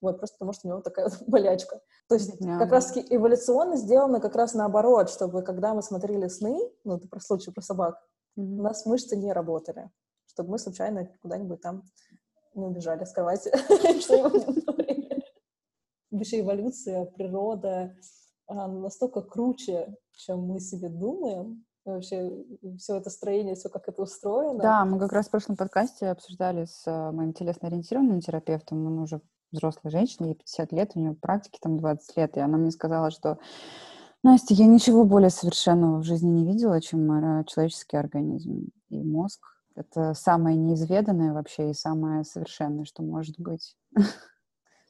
[0.00, 1.80] Вот, просто потому что у него такая вот болячка.
[2.08, 2.58] То есть yeah.
[2.58, 7.20] как раз-таки эволюционно сделано как раз наоборот, чтобы когда мы смотрели сны, ну, это про
[7.20, 8.00] случай про собак,
[8.36, 8.58] mm-hmm.
[8.58, 9.90] у нас мышцы не работали,
[10.26, 11.82] чтобы мы случайно куда-нибудь там
[12.54, 13.50] не убежали с кровати,
[16.10, 17.94] Вообще эволюция, природа
[18.48, 22.44] настолько круче, чем мы себе думаем, вообще
[22.78, 24.58] все это строение, все как это устроено.
[24.60, 29.20] Да, мы как раз в прошлом подкасте обсуждали с э, моим телесно-ориентированным терапевтом, он уже
[29.52, 33.10] взрослая женщина, ей 50 лет, у нее практики там 20 лет, и она мне сказала,
[33.10, 33.38] что
[34.26, 39.40] Настя, я ничего более совершенного в жизни не видела, чем э, человеческий организм и мозг.
[39.76, 43.76] Это самое неизведанное вообще и самое совершенное, что может быть.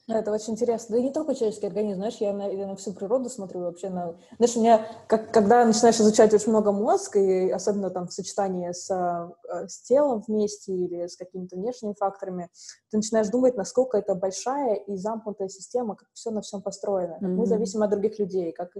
[0.09, 0.95] Это очень интересно.
[0.95, 3.89] Да и не только человеческий организм, знаешь, я на, я на всю природу смотрю вообще
[3.89, 4.15] на...
[4.37, 8.71] Знаешь, у меня, как, когда начинаешь изучать очень много мозг, и особенно там в сочетании
[8.71, 12.49] с, э, с телом вместе или с какими-то внешними факторами,
[12.89, 17.17] ты начинаешь думать, насколько это большая и замкнутая система, как все на всем построено.
[17.21, 17.27] mm-hmm.
[17.27, 18.71] мы зависим от других людей, как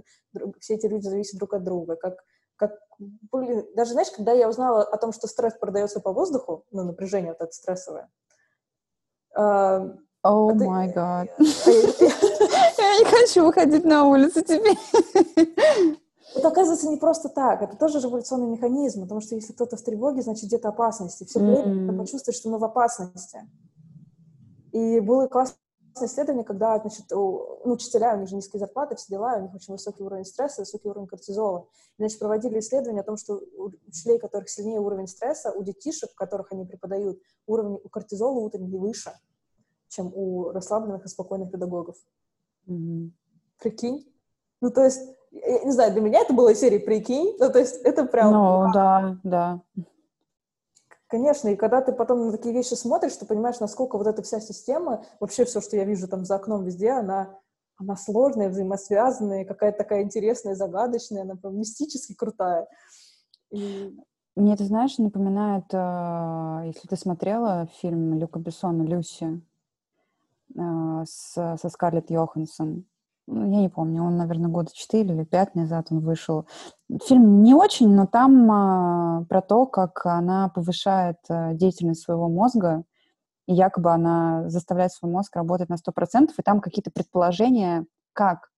[0.60, 2.24] все эти люди зависят друг от друга, как
[2.56, 6.82] как, блин, даже, знаешь, когда я узнала о том, что стресс продается по воздуху, ну,
[6.82, 8.10] напряжение вот это стрессовое,
[9.38, 9.94] э,
[10.28, 11.28] о май гад.
[11.38, 14.78] Я не хочу выходить на улицу теперь.
[16.34, 20.22] Это оказывается не просто так, это тоже революционный механизм, потому что если кто-то в тревоге,
[20.22, 21.24] значит где-то опасности.
[21.24, 21.98] Все время mm-hmm.
[21.98, 23.40] почувствовать, что мы в опасности.
[24.72, 25.56] И было классное
[26.02, 29.54] исследование, когда, значит, у, ну, учителя, у них же низкие зарплаты, все дела, у них
[29.54, 31.66] очень высокий уровень стресса, высокий уровень кортизола.
[31.96, 35.62] И, значит, проводили исследование о том, что у учителей, у которых сильнее уровень стресса, у
[35.62, 39.12] детишек, которых они преподают, уровень у кортизола утренний выше
[39.88, 41.96] чем у расслабленных и спокойных педагогов.
[42.68, 43.10] Mm-hmm.
[43.60, 44.12] Прикинь?
[44.60, 47.76] Ну, то есть, я не знаю, для меня это было серия «Прикинь», ну, то есть
[47.82, 48.32] это прям...
[48.32, 49.60] Ну, да, да.
[51.08, 54.40] Конечно, и когда ты потом на такие вещи смотришь, ты понимаешь, насколько вот эта вся
[54.40, 57.38] система, вообще все, что я вижу там за окном везде, она,
[57.78, 62.68] она сложная, взаимосвязанная, какая-то такая интересная, загадочная, она прям мистически крутая.
[63.50, 63.96] И...
[64.36, 69.40] Мне это, знаешь, напоминает, э, если ты смотрела фильм Люка Бессона «Люси»,
[71.06, 72.84] с, со Скарлетт Йоханссон.
[73.30, 76.46] Ну, я не помню, он, наверное, года четыре или пять назад он вышел.
[77.04, 82.84] Фильм не очень, но там а, про то, как она повышает а, деятельность своего мозга,
[83.46, 87.84] и якобы она заставляет свой мозг работать на 100%, и там какие-то предположения,
[88.14, 88.48] как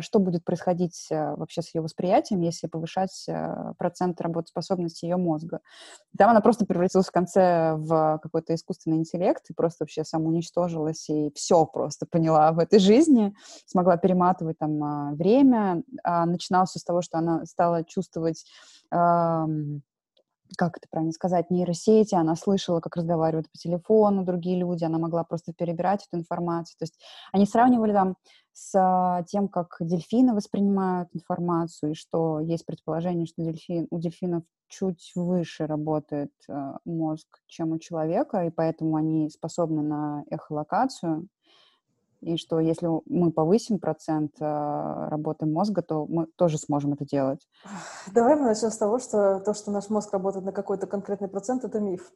[0.00, 5.60] что будет происходить э, вообще с ее восприятием, если повышать э, процент работоспособности ее мозга.
[6.16, 11.30] Там она просто превратилась в конце в какой-то искусственный интеллект и просто вообще самоуничтожилась и
[11.34, 13.34] все просто поняла в этой жизни,
[13.66, 15.82] смогла перематывать там а, время.
[16.02, 18.44] А, начиналось все с того, что она стала чувствовать
[20.56, 25.24] как это правильно сказать, нейросети, она слышала, как разговаривают по телефону другие люди, она могла
[25.24, 26.76] просто перебирать эту информацию.
[26.78, 26.98] То есть
[27.32, 28.16] они сравнивали там
[28.52, 35.12] с тем, как дельфины воспринимают информацию, и что есть предположение, что дельфин, у дельфинов чуть
[35.14, 41.28] выше работает э, мозг, чем у человека, и поэтому они способны на эхолокацию,
[42.20, 47.46] и что если мы повысим процент э, работы мозга, то мы тоже сможем это делать.
[48.12, 51.64] Давай мы начнем с того, что то, что наш мозг работает на какой-то конкретный процент,
[51.64, 52.12] это миф.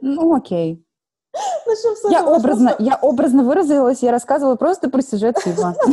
[0.00, 0.84] Ну, окей.
[2.10, 5.74] Я образно, я образно выразилась, я рассказывала просто про сюжет фильма.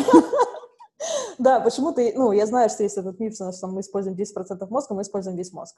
[1.38, 4.94] Да, почему ты, ну, я знаю, что есть этот миф, что мы используем 10% мозга,
[4.94, 5.78] мы используем весь мозг.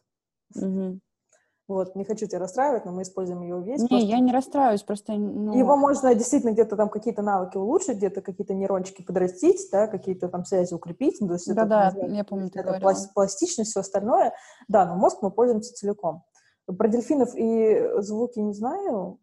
[1.72, 3.82] Вот, не хочу тебя расстраивать, но мы используем его весь.
[3.82, 4.06] Не, просто...
[4.06, 5.14] я не расстраиваюсь, просто...
[5.14, 5.58] Ну...
[5.58, 10.44] Его можно действительно где-то там какие-то навыки улучшить, где-то какие-то нейрончики подрастить, да, какие-то там
[10.44, 11.22] связи укрепить.
[11.22, 12.94] Ну, Да-да, я помню, это говорила.
[13.14, 14.34] пластичность, все остальное.
[14.68, 16.24] Да, но мозг мы пользуемся целиком.
[16.66, 19.18] Про дельфинов и звуки не знаю.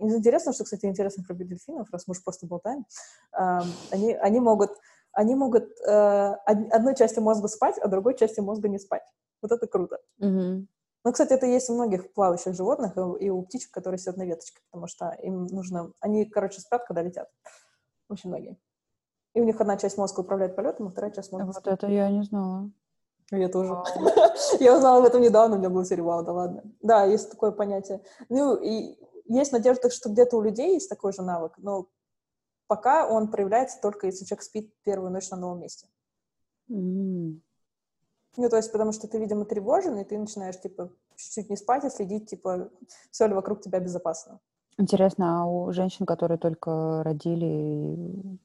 [0.00, 2.84] интересно, что, кстати, интересно про дельфинов, раз мы уж просто болтаем.
[3.30, 4.72] Они, они могут,
[5.12, 9.02] они могут э, одной частью мозга спать, а другой частью мозга не спать.
[9.40, 9.98] Вот это круто.
[10.18, 10.66] Мгм.
[11.06, 14.24] Ну, кстати, это есть у многих плавающих животных и и у птичек, которые сидят на
[14.24, 15.92] веточке, потому что им нужно...
[16.00, 17.30] Они, короче, спят, когда летят.
[18.08, 18.56] Очень многие.
[19.32, 22.10] И у них одна часть мозга управляет полетом, а вторая часть мозга Вот это я
[22.10, 22.72] не знала.
[23.30, 23.72] Я тоже.
[24.58, 26.64] Я узнала об этом недавно, у меня был сериал, да ладно.
[26.82, 28.02] Да, есть такое понятие.
[28.28, 31.86] Ну, и есть надежда, что где-то у людей есть такой же навык, но
[32.66, 35.86] пока он проявляется только если человек спит первую ночь на новом месте.
[38.36, 41.84] Ну, то есть, потому что ты, видимо, тревожен, и ты начинаешь, типа, чуть-чуть не спать
[41.84, 42.68] и следить, типа,
[43.10, 44.40] все ли вокруг тебя безопасно.
[44.78, 48.38] Интересно, а у женщин, которые только родили,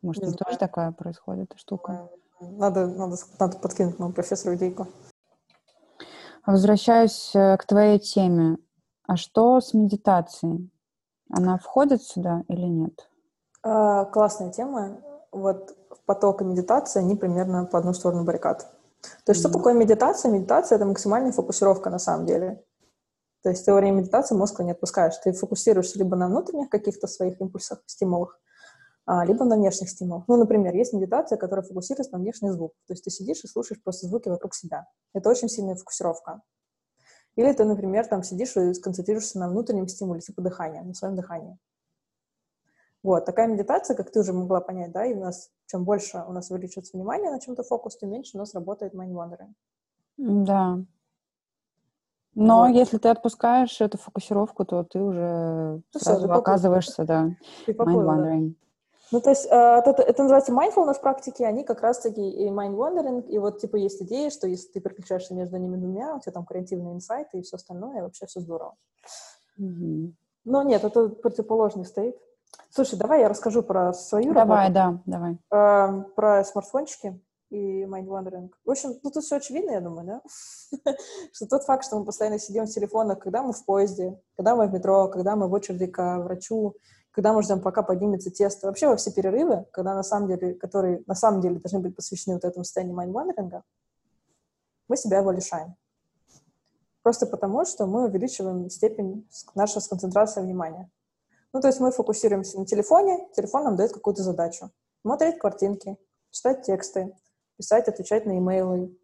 [0.00, 0.58] может, Не тоже знаю.
[0.58, 2.08] такая происходит штука?
[2.40, 4.88] Надо, надо, надо подкинуть моему профессору идейку.
[6.46, 8.58] Возвращаюсь э, к твоей теме.
[9.06, 10.70] А что с медитацией?
[11.30, 13.08] Она входит сюда или нет?
[13.62, 15.00] А, классная тема.
[15.32, 15.76] Вот
[16.06, 18.72] поток и медитация, они примерно по одну сторону баррикад.
[19.24, 20.30] То есть, что такое медитация?
[20.30, 22.62] Медитация— это максимальная фокусировка на самом деле.
[23.42, 25.16] То есть ты во время медитации мозг не отпускаешь.
[25.22, 28.40] Ты фокусируешься либо на внутренних каких-то своих импульсах, стимулах,
[29.04, 30.24] а, либо на внешних стимулах.
[30.26, 32.72] Ну, например, есть медитация, которая фокусируется на внешний звук.
[32.88, 34.86] То есть ты сидишь и слушаешь просто звуки вокруг себя.
[35.14, 36.42] Это очень сильная фокусировка.
[37.36, 41.56] Или ты, например, там сидишь и сконцентрируешься на внутреннем стимуле, типа дыхания, на своем дыхании.
[43.06, 46.32] Вот, такая медитация, как ты уже могла понять, да, и у нас, чем больше у
[46.32, 49.52] нас увеличивается внимание на чем-то фокус, тем меньше у нас работает mind wandering.
[50.18, 50.78] М, Да.
[52.34, 52.74] Но Вот.
[52.74, 56.40] если ты отпускаешь эту фокусировку, то ты уже Ну сразу ты поплыл.
[56.40, 57.30] оказываешься, да,
[57.64, 58.40] Ты поплыл, да.
[59.12, 63.28] Ну, то есть, э, это, это называется mindfulness практики, они как раз-таки и mind wandering,
[63.28, 66.44] и вот, типа, есть идея, что если ты переключаешься между ними двумя, у тебя там
[66.44, 68.74] креативные инсайты и все остальное, и вообще все здорово.
[69.56, 70.16] Мгм.
[70.44, 72.16] Но нет, это противоположный стоит.
[72.70, 75.38] Слушай, давай я расскажу про свою Давай, работу, да, давай.
[75.50, 77.18] э, про смартфончики
[77.50, 78.50] и mind wandering.
[78.64, 80.22] В общем, ну, тут все очевидно, я думаю, да?
[81.32, 84.66] Что тот факт, что мы постоянно сидим в телефонах, когда мы в поезде, когда мы
[84.66, 86.74] в метро, когда мы в очереди к врачу,
[87.12, 91.02] когда мы ждем, пока поднимется тесто, вообще во все перерывы, когда на самом деле, которые
[91.06, 93.62] на самом деле должны быть посвящены вот этому состоянию майндвандеринга,
[94.88, 95.76] мы себя его лишаем.
[97.02, 100.90] Просто потому, что мы увеличиваем степень нашей сконцентрации внимания.
[101.56, 104.70] Ну, то есть мы фокусируемся на телефоне, телефон нам дает какую-то задачу.
[105.00, 105.96] Смотреть картинки,
[106.30, 107.16] читать тексты,
[107.56, 108.94] писать, отвечать на имейлы,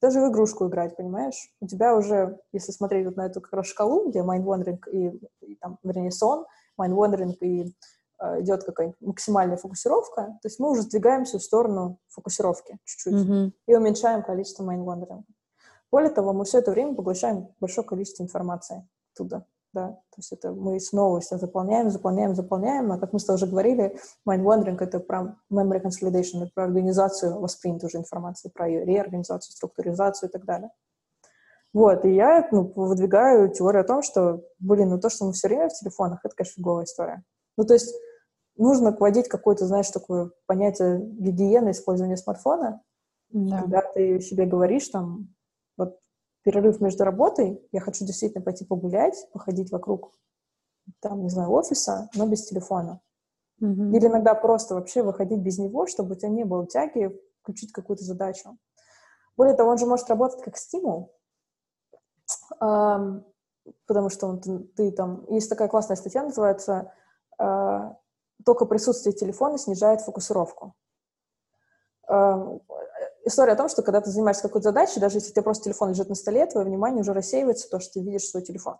[0.00, 1.52] даже в игрушку играть, понимаешь?
[1.60, 5.20] У тебя уже, если смотреть вот на эту как раз шкалу, где mind wandering и,
[5.40, 6.46] и там, вернее, сон,
[6.80, 7.74] mind wandering и
[8.20, 13.52] э, идет какая-нибудь максимальная фокусировка, то есть мы уже сдвигаемся в сторону фокусировки чуть-чуть Мгм.
[13.66, 15.24] и уменьшаем количество mind wandering.
[15.90, 19.44] Более того, мы все это время поглощаем большое количество информации оттуда.
[19.76, 19.88] Да?
[19.88, 23.46] То есть это мы снова все заполняем, заполняем, заполняем, а как мы с тобой уже
[23.46, 28.86] говорили, mind wandering— это про memory consolidation, это про организацию воспринятой уже информации, про ее
[28.86, 30.70] реорганизацию, структуризацию и так далее.
[31.74, 35.48] Вот, и я ну, выдвигаю теорию о том, что, блин, ну то, что мы все
[35.48, 37.22] время в телефонах, это, конечно, фиговая история.
[37.58, 37.94] Ну, то есть
[38.56, 42.80] нужно вводить какое-то, знаешь, такое понятие гигиены использования смартфона,
[43.28, 43.60] Да.
[43.60, 45.35] когда ты себе говоришь, там,
[46.46, 50.12] перерыв между работой, я хочу действительно пойти погулять, походить вокруг,
[51.00, 53.00] там, не знаю, офиса, но без телефона.
[53.58, 53.92] Мгм.
[53.92, 58.04] Или иногда просто вообще выходить без него, чтобы у тебя не было тяги включить какую-то
[58.04, 58.56] задачу.
[59.36, 61.16] Более того, он же может работать как стимул,
[62.60, 63.24] Ам,
[63.86, 65.26] потому что он, ты, ты там...
[65.28, 66.92] Есть такая классная статья, называется
[67.38, 67.96] а,
[68.44, 70.76] «Только присутствие телефона снижает фокусировку».
[72.06, 72.60] Ам,
[73.28, 75.90] История о том, что когда ты занимаешься какой-то задачей, даже если у тебя просто телефон
[75.90, 78.78] лежит на столе, твое внимание уже рассеивается, то, что ты видишь свой телефон.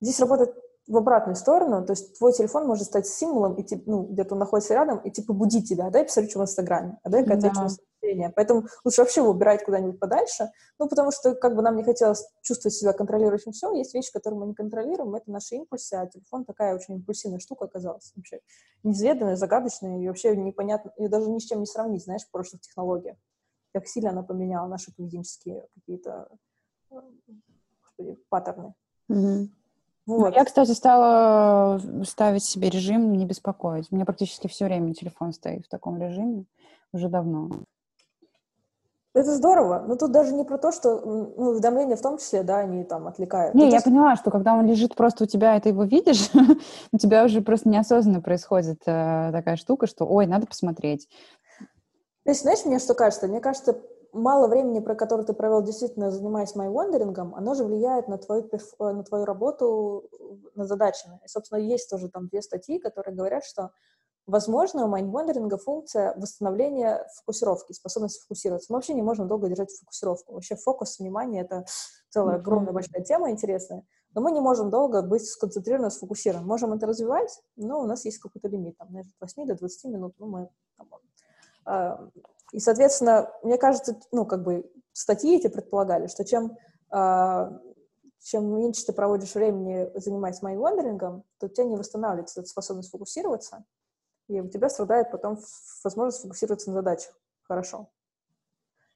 [0.00, 0.54] Здесь работает
[0.86, 4.40] в обратную сторону, то есть твой телефон может стать символом, и, типа, ну, где-то он
[4.40, 7.54] находится рядом, и типа будить тебя, а дай посмотрю, что в Инстаграме, а дай-ка отвечу
[7.54, 7.62] Да.
[7.62, 8.32] на сообщение.
[8.36, 12.26] Поэтому лучше вообще его убирать куда-нибудь подальше, ну, потому что как бы нам не хотелось
[12.42, 16.44] чувствовать себя контролирующим все, есть вещи, которые мы не контролируем, это наши импульсы, а телефон
[16.44, 18.40] такая очень импульсивная штука оказалась вообще.
[18.82, 22.60] Неизведанная, загадочная, и вообще непонятно, и даже ни с чем не сравнить, знаешь, в прошлых
[22.60, 23.16] технологиях.
[23.72, 26.28] Как сильно она поменяла наши поведенческие какие-то
[26.90, 27.00] э,
[27.82, 28.74] господи, паттерны.
[29.08, 29.50] Мгм.
[30.06, 30.34] Вот.
[30.34, 33.88] Я, кстати, стала э, ставить себе режим не беспокоить.
[33.90, 36.44] У меня практически все время телефон стоит в таком режиме
[36.92, 37.48] уже давно.
[39.14, 42.58] Это здорово, но тут даже не про то, что ну, уведомления в том числе, да,
[42.58, 43.54] они там отвлекают.
[43.54, 45.68] Не, Ну, то я есть- поняла, что когда он лежит просто у тебя, и ты
[45.68, 46.30] его видишь,
[46.92, 51.08] у тебя уже просто неосознанно происходит э, такая штука, что, ой, надо посмотреть.
[52.24, 53.28] То есть, знаешь, мне что кажется?
[53.28, 53.80] Мне кажется,
[54.14, 58.48] мало времени, про которое ты провел, действительно занимаясь майвондерингом, оно же влияет на твою,
[58.78, 60.08] на твою работу
[60.54, 61.20] над задачами.
[61.24, 63.70] И, собственно, есть тоже там две статьи, которые говорят, что
[64.26, 68.72] Возможно, у майндвандеринга функция восстановления фокусировки, способность фокусироваться.
[68.72, 70.32] Мы вообще не можем долго держать фокусировку.
[70.32, 71.66] Вообще фокус внимания— это
[72.08, 73.84] целая огромная большая тема интересная.
[74.14, 76.48] Но мы не можем долго быть сконцентрированным, сфокусированным.
[76.48, 80.14] Можем это развивать, но у нас есть какой-то лимит, там, от 8 до 20 минут.
[80.18, 80.48] Ну, мы,
[80.78, 80.88] там,
[81.66, 82.10] э,
[82.54, 86.56] и, соответственно, мне кажется, ну, как бы статьи эти предполагали, что чем,
[86.94, 87.58] э,
[88.20, 93.64] чем меньше ты проводишь времени, занимаясь майндвандерингом, то у тебя не восстанавливается эта способность фокусироваться,
[94.28, 95.36] и у тебя страдает потом
[95.82, 97.18] возможность сфокусироваться на задачах.
[97.42, 97.90] Хорошо.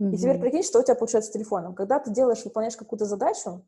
[0.01, 0.13] Mm-hmm.
[0.13, 1.75] И теперь прикинь, что у тебя получается с телефоном.
[1.75, 3.67] Когда ты делаешь, выполняешь какую-то задачу,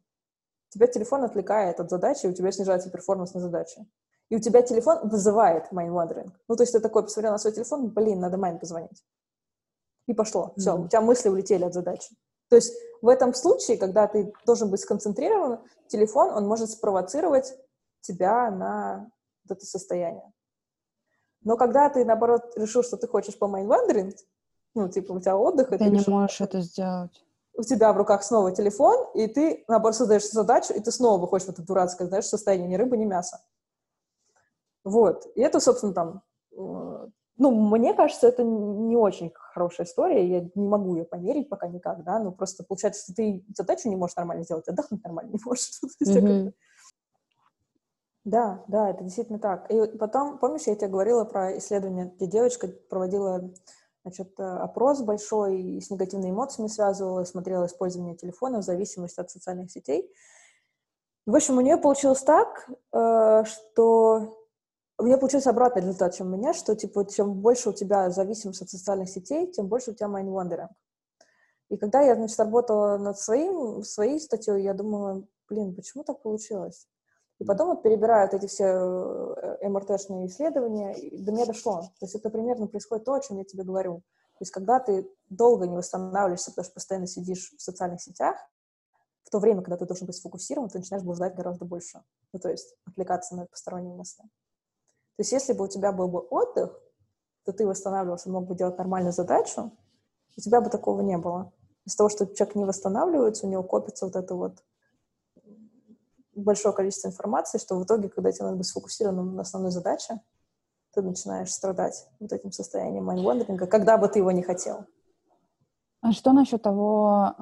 [0.69, 3.87] тебя телефон отвлекает от задачи, и у тебя снижается перформанс на задаче.
[4.29, 6.31] И у тебя телефон вызывает wandering.
[6.47, 9.03] Ну, то есть ты такой посмотрел на свой телефон, блин, надо маме позвонить.
[10.11, 10.47] И пошло.
[10.47, 10.61] Mm-hmm.
[10.61, 12.17] Все, у тебя мысли улетели от задачи.
[12.49, 17.55] То есть в этом случае, когда ты должен быть сконцентрирован, телефон, он может спровоцировать
[18.01, 19.09] тебя на
[19.49, 20.33] вот это состояние.
[21.43, 24.17] Но когда ты, наоборот, решил, что ты хочешь по mind wandering,
[24.75, 25.69] ну, типа, у тебя отдых...
[25.69, 27.25] Ты, ты не решил, можешь это сделать.
[27.55, 31.47] У тебя в руках снова телефон, и ты, наоборот, создаешь задачу, и ты снова выходишь
[31.47, 33.45] в это дурацкое, знаешь, состояние ни рыбы, ни мяса.
[34.83, 35.25] Вот.
[35.37, 36.23] И это, собственно, там...
[37.43, 42.05] Ну, мне кажется, это не очень хорошая история, я не могу ее померить пока никак,
[42.05, 45.71] да, ну, просто получается, что ты задачу не можешь нормально сделать, отдохнуть нормально не можешь.
[46.07, 46.53] Mm-hmm.
[48.25, 49.71] Да, да, это действительно так.
[49.71, 53.51] И потом, помнишь, я тебе говорила про исследование, где девочка проводила
[54.03, 59.31] значит, э, опрос большой и с негативными эмоциями связывала, смотрела использование телефона в зависимости от
[59.31, 60.13] социальных сетей.
[61.25, 64.40] В общем, у нее получилось так, э, что
[65.01, 68.63] у нее получился обратный результат, чем у меня, что, типа, чем больше у тебя зависимость
[68.63, 70.71] от социальных сетей, тем больше у тебя mind wandering.
[71.71, 76.87] И когда я, значит, работала над своим, своей статьей, я думала, блин, почему так получилось?
[77.39, 81.81] И потом вот перебирают эти все э, МРТ-шные исследования, и до меня дошло.
[81.99, 84.03] То есть это примерно происходит то, о чем я тебе говорю.
[84.39, 88.37] То есть когда ты долго не восстанавливаешься, потому что постоянно сидишь в социальных сетях,
[89.23, 92.03] в то время, когда ты должен быть сфокусирован, ты начинаешь блуждать гораздо больше.
[92.33, 94.25] Ну, то есть отвлекаться на посторонние мысли.
[95.21, 96.81] То есть если бы у тебя был бы отдых,
[97.45, 99.71] то ты восстанавливался, мог бы делать нормальную задачу,
[100.35, 101.53] у тебя бы такого не было.
[101.85, 104.65] Из-за того, что человек не восстанавливается, у него копится вот это вот
[106.35, 110.23] большое количество информации, что в итоге, когда тебе надо быть сфокусированным на основной задаче,
[110.95, 114.87] ты начинаешь страдать вот этим состоянием майндвандеринга, когда бы ты его не хотел.
[116.01, 117.35] А что насчет того,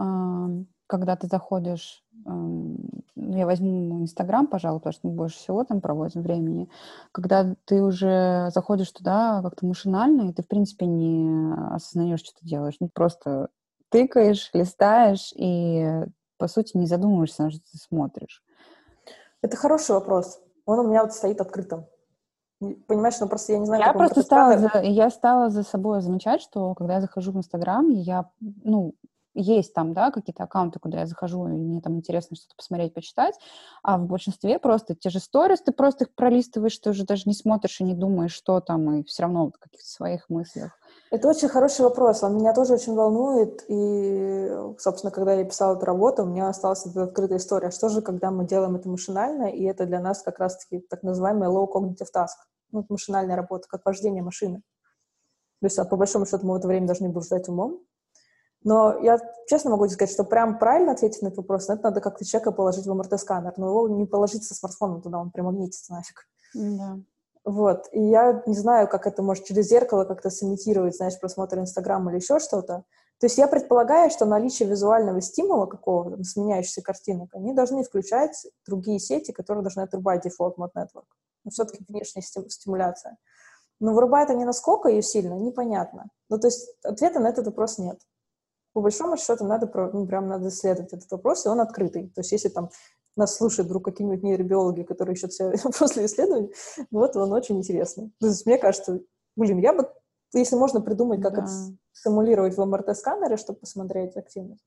[0.88, 2.76] когда ты заходишь, ну,
[3.14, 6.68] я возьму Инстаграм, пожалуй, потому что мы больше всего там проводим времени,
[7.12, 12.46] когда ты уже заходишь туда как-то машинально, и ты, в принципе, не осознаешь, что ты
[12.46, 13.50] делаешь, ну, просто
[13.90, 16.04] тыкаешь, листаешь, и,
[16.38, 18.42] по сути, не задумываешься, на что ты смотришь.
[19.42, 20.40] Это хороший вопрос.
[20.66, 21.86] Он у меня вот стоит открытым.
[22.88, 26.40] Понимаешь, ну просто я не знаю, я просто стала за, я стала за собой замечать,
[26.40, 28.94] что когда я захожу в Инстаграм, я, ну,
[29.40, 33.34] есть там, да, какие-то аккаунты, куда я захожу, и мне там интересно что-то посмотреть, почитать,
[33.82, 37.34] а в большинстве просто те же сторис, ты просто их пролистываешь, ты уже даже не
[37.34, 40.72] смотришь и не думаешь, что там, и все равно в каких-то своих мыслях.
[41.10, 45.86] Это очень хороший вопрос, он меня тоже очень волнует, и, собственно, когда я писала эту
[45.86, 47.70] работу, у меня осталась эта открытая история.
[47.70, 51.48] Что же, когда мы делаем это машинально, и это для нас как раз-таки так называемый
[51.48, 52.36] low cognitive task,
[52.72, 54.62] ну, машинальная работа, как вождение машины.
[55.60, 57.80] То есть, а по большому счету, мы в это время должны были ждать умом.
[58.68, 62.26] Но я честно могу сказать, что прям правильно ответить на этот вопрос, это надо как-то
[62.26, 66.28] человека положить в МРТ-сканер, но его не положить со смартфоном туда, он примагнитится нафиг.
[66.52, 66.98] Да.
[67.46, 67.88] Вот.
[67.92, 72.18] И я не знаю, как это может через зеркало как-то сымитировать, знаешь, просмотр Инстаграма или
[72.18, 72.84] еще что-то.
[73.20, 78.98] То есть я предполагаю, что наличие визуального стимула какого-то, сменяющихся картинок, они должны включать другие
[78.98, 81.06] сети, которые должны отрубать Default Mode Network.
[81.44, 83.16] Но все-таки внешняя стимуляция.
[83.80, 86.10] Но вырубает они насколько ее сильно, непонятно.
[86.28, 87.98] Ну, то есть ответа на этот вопрос нет.
[88.78, 92.10] По большому счету надо, ну, прям надо исследовать этот вопрос, и он открытый.
[92.14, 92.70] То есть если там
[93.16, 96.54] нас слушают вдруг какие-нибудь нейробиологи, которые ищут все после исследований,
[96.92, 98.12] вот он очень интересный.
[98.20, 99.00] То есть мне кажется,
[99.34, 99.90] блин, я бы,
[100.32, 101.42] если можно придумать, как да.
[101.42, 101.50] это
[101.92, 104.62] симулировать в МРТ-сканере, чтобы посмотреть активность,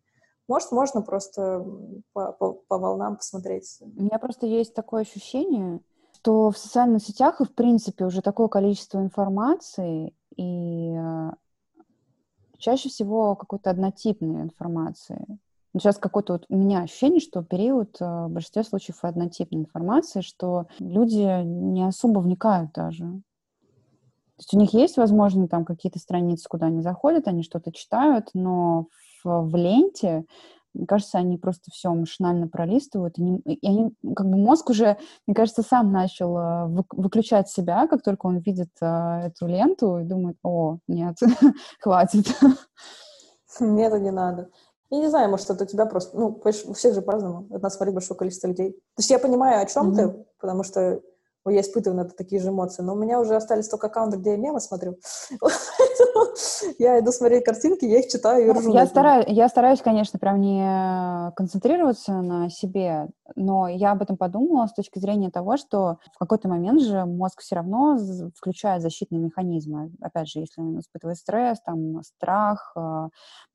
[0.49, 1.65] может, можно просто
[2.11, 3.77] по, по, по волнам посмотреть.
[3.79, 5.79] У меня просто есть такое ощущение,
[6.15, 11.31] что в социальных сетях и, в принципе, уже такое количество информации, и э,
[12.61, 15.25] чаще всего какой-то однотипной информации.
[15.73, 20.67] Сейчас какое-то вот у меня ощущение, что период э, в большинстве случаев однотипной информации, что
[20.79, 23.05] люди не особо вникают даже.
[23.05, 28.29] То есть у них есть, возможно, там какие-то страницы, куда они заходят, они что-то читают,
[28.33, 28.87] но
[29.23, 30.25] в ленте,
[30.73, 34.97] мне кажется, они просто все машинально пролистывают, и, не, и они, как бы мозг уже,
[35.27, 40.03] мне кажется, сам начал э, выключать себя, как только он видит uh, эту ленту и
[40.03, 41.17] думает, о, нет,
[41.79, 42.27] хватит.
[43.59, 44.49] Нет, не надо.
[44.89, 46.17] Я не знаю, может, это у тебя просто...
[46.17, 47.47] Ну, у всех же по-разному.
[47.49, 48.71] От нас смотрит большое количество людей.
[48.71, 49.95] То есть я понимаю, о чем mm-hmm.
[49.95, 51.01] ты, потому что
[51.49, 54.31] я испытываю на это такие же эмоции, но у меня уже остались только аккаунты, где
[54.31, 54.97] я мемы смотрю.
[56.79, 58.73] я иду смотреть картинки, я их читаю и ржу.
[58.73, 64.67] Я стараюсь, я стараюсь, конечно, прям не концентрироваться на себе, но я об этом подумала
[64.67, 67.97] с точки зрения того, что в какой-то момент же мозг все равно
[68.35, 69.91] включает защитные механизмы.
[70.01, 73.09] Опять же, если он испытывает стресс, там, страх, а,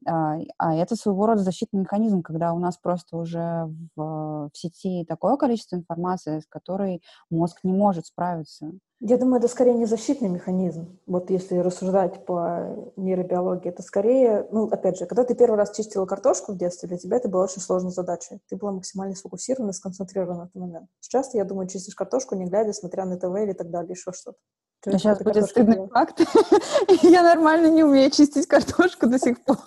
[0.07, 5.05] а, а это своего рода защитный механизм, когда у нас просто уже в, в сети
[5.05, 8.73] такое количество информации, с которой мозг не может справиться.
[9.01, 10.99] Я думаю, это скорее не защитный механизм.
[11.07, 16.07] Вот если рассуждать по нейробиологии, это скорее, ну, опять же, когда ты первый раз чистила
[16.07, 18.39] картошку в детстве, для тебя это была очень сложная задача.
[18.49, 20.89] Ты была максимально сфокусирована, сконцентрирована в этот момент.
[21.01, 24.39] Сейчас, я думаю, чистишь картошку, не глядя, смотря на ТВ или так далее, еще что-то.
[24.87, 26.21] А сейчас будет стыдный факт.
[27.03, 29.59] Я нормально не умею чистить картошку до сих пор.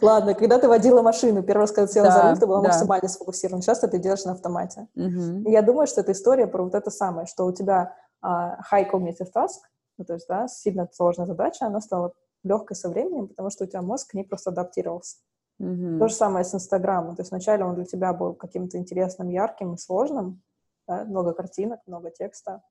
[0.00, 2.60] Ладно, когда ты водила машину, первый раз, когда ты села да, за руль, ты была
[2.62, 2.68] да.
[2.68, 3.62] максимально сфокусирована.
[3.62, 4.86] Сейчас ты делаешь на автомате.
[4.94, 5.50] Угу.
[5.50, 9.32] Я думаю, что это история про вот это самое, что у тебя uh, high cognitive
[9.34, 9.58] task,
[9.98, 12.12] ну, то есть, да, сильно сложная задача, она стала
[12.42, 15.18] легкой со временем, потому что у тебя мозг к ней просто адаптировался.
[15.60, 15.98] Mm-hmm.
[15.98, 17.16] То же самое с Инстаграмом.
[17.16, 20.42] То есть вначале он для тебя был каким-то интересным, ярким и сложным,
[20.88, 21.04] да?
[21.04, 22.62] много картинок, много текста,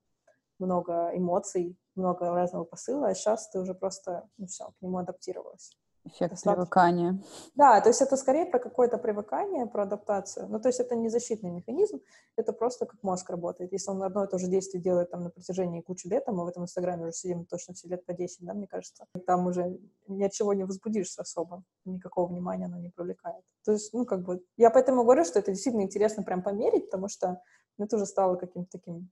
[0.58, 5.70] много эмоций, много разного посыла, а сейчас ты уже просто, ну все, к нему адаптировалась.
[6.04, 6.54] Эффект Достаточно.
[6.54, 7.22] привыкания.
[7.54, 10.48] Да, то есть это скорее про какое-то привыкание, про адаптацию.
[10.48, 12.00] Ну, то есть это не защитный механизм,
[12.36, 13.72] это просто как мозг работает.
[13.72, 16.44] Если он одно и то же действие делает там на протяжении кучи лет, а мы
[16.44, 19.78] в этом Инстаграме уже сидим точно все лет по 10, да, мне кажется, там уже
[20.08, 23.44] ни от чего не возбудишься особо, никакого внимания оно не привлекает.
[23.64, 27.08] То есть, ну, как бы, я поэтому говорю, что это действительно интересно прям померить, потому
[27.08, 27.42] что
[27.78, 29.10] это уже стало каким-то таким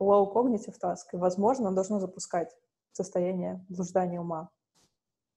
[0.00, 2.56] low cognitive task, и, возможно, он должно запускать
[2.92, 4.50] состояние блуждания ума.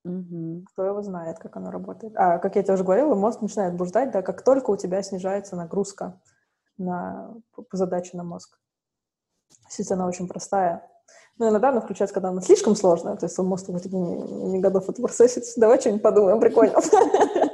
[0.04, 0.66] Угу.
[0.72, 2.14] Кто его знает, как оно работает.
[2.16, 5.56] А, как я тебе уже говорила, мозг начинает блуждать, да, как только у тебя снижается
[5.56, 6.20] нагрузка
[6.78, 8.60] на, по задаче на мозг.
[9.78, 10.88] Если она очень простая.
[11.38, 14.90] Ну, иногда она включается, когда она слишком сложная, то есть мозг типа, не, не готов
[14.90, 15.54] это процессить.
[15.58, 16.80] Давай что-нибудь подумаем, прикольно.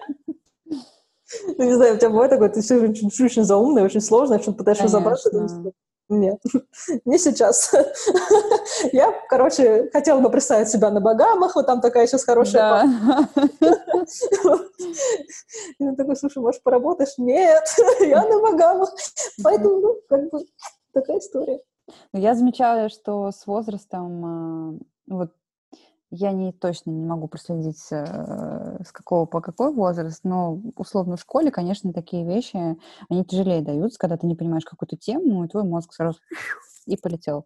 [1.58, 4.54] Ну, не знаю, у тебя бывает такое, ты все очень, очень заумное, очень сложное, что
[4.54, 5.30] пытаешься разобраться,
[6.10, 6.39] нет,
[7.05, 7.74] не сейчас.
[8.91, 12.86] Я, короче, хотела бы представить себя на Багамах, вот там такая сейчас хорошая...
[15.80, 17.18] Я такой, слушай, может, поработаешь?
[17.18, 17.64] Нет,
[17.99, 18.93] я на Багамах.
[19.43, 20.45] Поэтому, ну, как бы,
[20.93, 21.60] такая история.
[22.14, 24.74] Ну, я замечаю, что с возрастом, а,
[25.08, 25.32] вот
[26.10, 31.22] я не точно не могу проследить, э, с какого по какой возраст, но условно в
[31.22, 32.78] школе, конечно, такие вещи,
[33.10, 36.20] они тяжелее даются, когда ты не понимаешь какую-то тему, и твой мозг сразу
[36.86, 37.45] и полетел.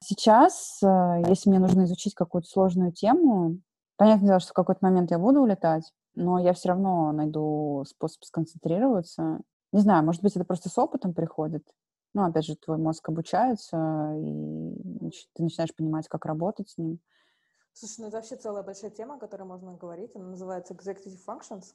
[0.00, 3.58] Сейчас, э, если мне нужно изучить какую-то сложную тему,
[3.96, 8.24] понятное дело, что в какой-то момент я буду улетать, но я все равно найду способ
[8.24, 9.40] сконцентрироваться.
[9.72, 11.64] Не знаю, может быть, это просто с опытом приходит.
[12.14, 17.00] Ну, опять же, твой мозг обучается, и ты начинаешь понимать, как работать с ним.
[17.74, 20.14] Слушай, ну это вообще целая большая тема, о которой можно говорить.
[20.14, 21.74] Она называется Executive Functions.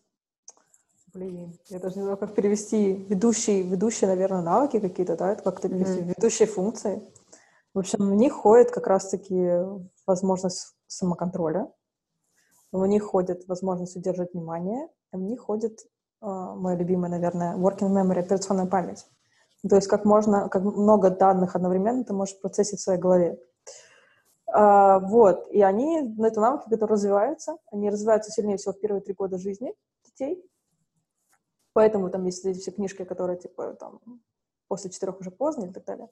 [1.13, 5.67] Блин, я даже не знаю, как перевести ведущие, ведущие, наверное, навыки какие-то, да, это как-то
[5.67, 6.13] перевести, mm-hmm.
[6.15, 7.01] ведущие функции.
[7.73, 9.59] В общем, в них ходит как раз-таки
[10.07, 11.71] возможность самоконтроля,
[12.71, 15.79] в них ходит возможность удержать внимание, в них ходит,
[16.21, 19.05] э, моя любимая, наверное, working memory, операционная память.
[19.67, 23.39] То есть как можно, как много данных одновременно ты можешь процессить в своей голове.
[24.51, 29.01] А, вот, и они, ну, это навыки, которые развиваются, они развиваются сильнее всего в первые
[29.01, 29.75] три года жизни
[30.05, 30.43] детей,
[31.73, 33.99] поэтому там есть эти все книжки, которые, типа, там,
[34.67, 36.09] после четырех уже поздно и так далее,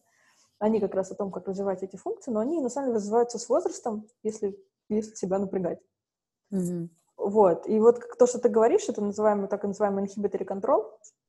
[0.60, 3.40] они как раз о том, как развивать эти функции, но они, на самом деле, развиваются
[3.40, 4.60] с возрастом, если,
[4.90, 5.80] если себя напрягать.
[6.54, 6.90] Mm-hmm.
[7.18, 10.84] Вот, и вот то, что ты говоришь, это называемый, так называемый inhibitory control,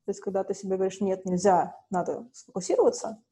[0.04, 3.22] то есть когда ты себе говоришь, нет, нельзя, надо сфокусироваться,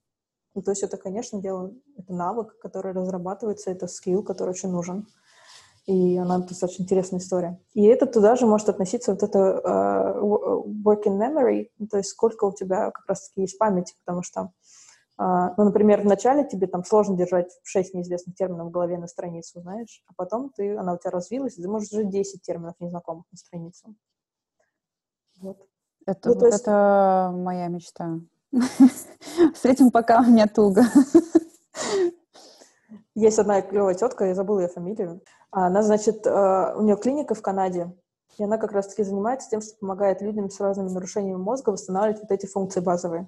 [0.57, 5.07] ну, то есть это, конечно, дело, это навык, который разрабатывается, это скилл, который очень нужен.
[5.84, 7.61] И она достаточно интересная история.
[7.74, 12.44] И это туда же может относиться вот это uh, working memory, ну, то есть сколько
[12.46, 14.50] у тебя как раз-таки есть памяти, потому что,
[15.20, 19.61] uh, ну, например, вначале тебе там сложно держать 6 неизвестных терминов в голове на страницу,
[19.61, 23.26] знаешь, а потом ты, она у тебя развилась, и ты можешь уже 10 терминов незнакомых
[23.30, 23.94] на страницу.
[25.38, 25.59] Вот.
[26.07, 26.62] Это, ну, вот есть...
[26.62, 28.20] это моя мечта.
[28.53, 30.84] С этим пока у меня туго.
[33.14, 35.22] Есть одна клевая тетка, я забыла ее фамилию.
[35.51, 37.97] Она, значит, э, у нее клиника в Канаде,
[38.36, 42.30] И она как раз-таки занимается тем, что помогает людям с разными нарушениями мозга восстанавливать вот
[42.30, 43.26] эти функции базовые.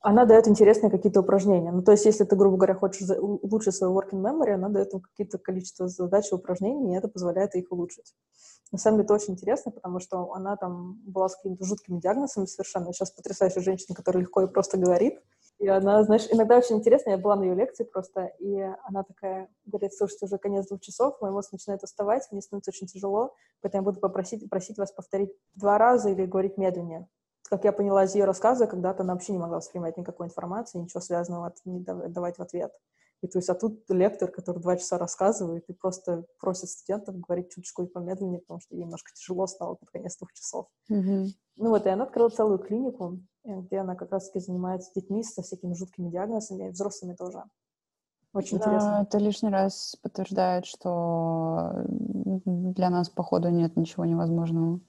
[0.00, 1.72] Она дает интересные какие-то упражнения.
[1.72, 5.00] Ну, то есть, если ты, грубо говоря, хочешь улучшить свой working memory, она дает им
[5.00, 8.14] какие-то количество задач и упражнений, и это позволяет их улучшить.
[8.70, 12.46] На самом деле, это очень интересно, потому что она там была с какими-то жуткими диагнозами
[12.46, 12.92] совершенно.
[12.92, 15.18] Сейчас потрясающая женщина, которая легко и просто говорит.
[15.58, 19.48] И она, знаешь, иногда очень интересно, я была на ее лекции просто, и она такая
[19.66, 23.82] говорит, слушайте, уже конец двух часов, мой мозг начинает уставать, мне становится очень тяжело, поэтому
[23.82, 27.08] я буду попросить, просить вас повторить два раза или говорить медленнее.
[27.48, 31.00] Как я поняла из ее рассказа, когда-то она вообще не могла воспринимать никакой информации, ничего
[31.00, 32.72] связанного не давать в ответ.
[33.20, 37.50] И то есть, а тут лектор, который два часа рассказывает и просто просит студентов говорить
[37.50, 40.66] чуточку и помедленнее, потому что ей немножко тяжело стало под конец двух часов.
[40.90, 41.26] Mm-hmm.
[41.56, 45.42] Ну вот, и она открыла целую клинику, э, где она как раз-таки занимается детьми со
[45.42, 47.42] всякими жуткими диагнозами, и взрослыми тоже.
[48.32, 49.06] Очень да, интересно.
[49.08, 54.80] Это лишний раз подтверждает, что для нас, походу, нет ничего невозможного.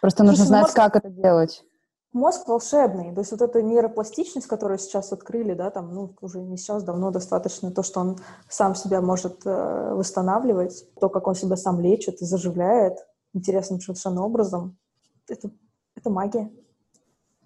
[0.00, 0.76] Просто нужно Слушай, знать, может...
[0.76, 1.64] как это делать
[2.12, 6.56] мозг волшебный, то есть вот эта нейропластичность, которую сейчас открыли, да, там, ну, уже не
[6.56, 11.56] сейчас, давно достаточно, то, что он сам себя может э, восстанавливать, то, как он себя
[11.56, 12.98] сам лечит и заживляет
[13.32, 14.76] интересным совершенно образом,
[15.28, 15.50] это,
[15.94, 16.50] это магия.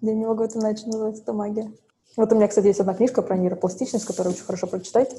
[0.01, 1.71] Я не могу это иначе назвать, это магия.
[2.17, 5.15] Вот у меня, кстати, есть одна книжка про нейропластичность, которую очень хорошо прочитать.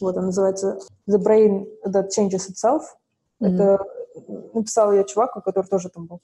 [0.00, 0.78] Вот, она называется
[1.08, 2.82] «The Brain That Changes Itself».
[3.40, 3.54] Mm-hmm.
[3.54, 3.78] Это
[4.54, 6.22] написал я чувак, который тоже там был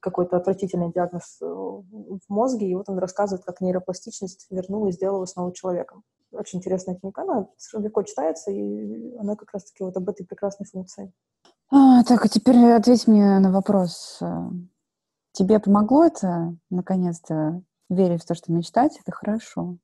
[0.00, 5.24] какой-то отвратительный диагноз э, в мозге, и вот он рассказывает, как нейропластичность вернула и сделала
[5.26, 6.04] снова человеком.
[6.30, 11.12] Очень интересная книга, она легко читается, и она как раз-таки вот об этой прекрасной функции.
[11.70, 14.20] А, так, а теперь ответь мне на вопрос.
[15.32, 19.78] Тебе помогло это, наконец-то, верить в то, что мечтать, это хорошо?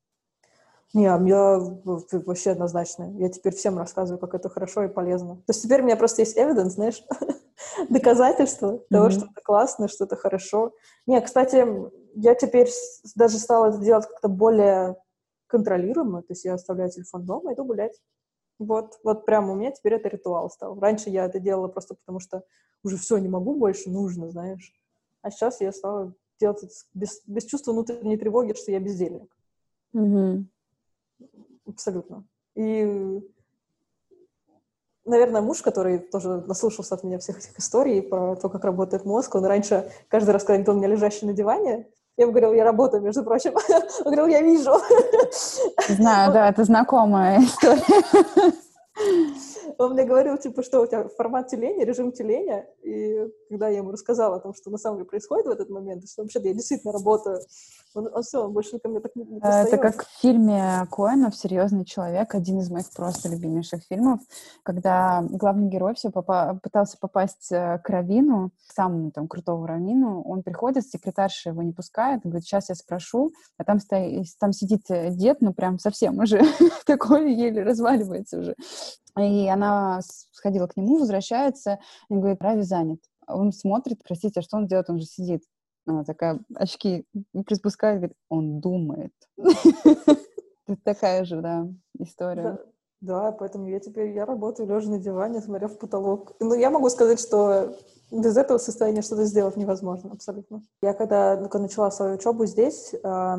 [0.94, 3.12] Не, я вообще однозначно.
[3.18, 5.36] Я теперь всем рассказываю, как это хорошо и полезно.
[5.36, 7.02] То есть теперь у меня просто есть evidence, знаешь,
[7.88, 10.72] доказательство того, что это классно, что это хорошо.
[11.06, 11.66] Не, кстати,
[12.14, 12.68] я теперь
[13.14, 14.96] даже стала это делать как-то более
[15.46, 18.00] контролируемо, то есть я оставляю телефон дома, иду гулять.
[18.58, 20.78] Вот, вот прямо у меня теперь это ритуал стал.
[20.78, 22.44] Раньше я это делала просто потому, что
[22.82, 24.72] уже все, не могу больше, нужно, знаешь.
[25.22, 29.34] А сейчас я стала делать это без, без чувства внутренней тревоги, что я бездельник.
[29.94, 30.44] Mm-hmm.
[31.66, 32.26] Абсолютно.
[32.54, 33.20] И
[35.04, 39.34] наверное, муж, который тоже наслушался от меня всех этих историй про то, как работает мозг,
[39.34, 41.86] он раньше каждый раз, когда видел меня лежащий на диване,
[42.16, 43.54] я ему говорила, я работаю, между прочим.
[44.04, 44.70] Он говорил, я вижу.
[45.88, 48.52] Знаю, да, это знакомая история.
[49.78, 53.90] Он мне говорил, типа, что у тебя формат теления, режим теления, и когда я ему
[53.90, 56.92] рассказала о том, что на самом деле происходит в этот момент, что вообще-то я действительно
[56.92, 57.40] работаю,
[57.94, 61.34] он, он все, он больше ко мне так не, не Это как в фильме Коэнов
[61.36, 64.20] «Серьезный человек», один из моих просто любимейших фильмов,
[64.62, 70.22] когда главный герой все попа- пытался попасть э, к равину, к самому там крутому равину,
[70.22, 74.82] он приходит, секретарша его не пускает, говорит, сейчас я спрошу, а там, стоит, там сидит
[74.88, 76.42] э, дед, ну прям совсем уже
[76.86, 78.54] такой еле разваливается уже.
[79.18, 80.00] И она
[80.32, 81.78] сходила к нему, возвращается,
[82.08, 83.00] и говорит, Рави занят.
[83.26, 84.90] Он смотрит, простите, а что он делает?
[84.90, 85.42] Он же сидит.
[85.86, 87.04] Она такая, очки
[87.46, 89.12] приспускает, говорит, он думает.
[90.84, 91.68] Такая же, да,
[91.98, 92.58] история.
[93.00, 96.32] Да, поэтому я теперь, я работаю лежа на диване, смотря в потолок.
[96.40, 97.76] Ну, я могу сказать, что
[98.10, 100.62] без этого состояния что-то сделать невозможно, абсолютно.
[100.80, 103.36] Я когда, когда начала свою учебу здесь, э,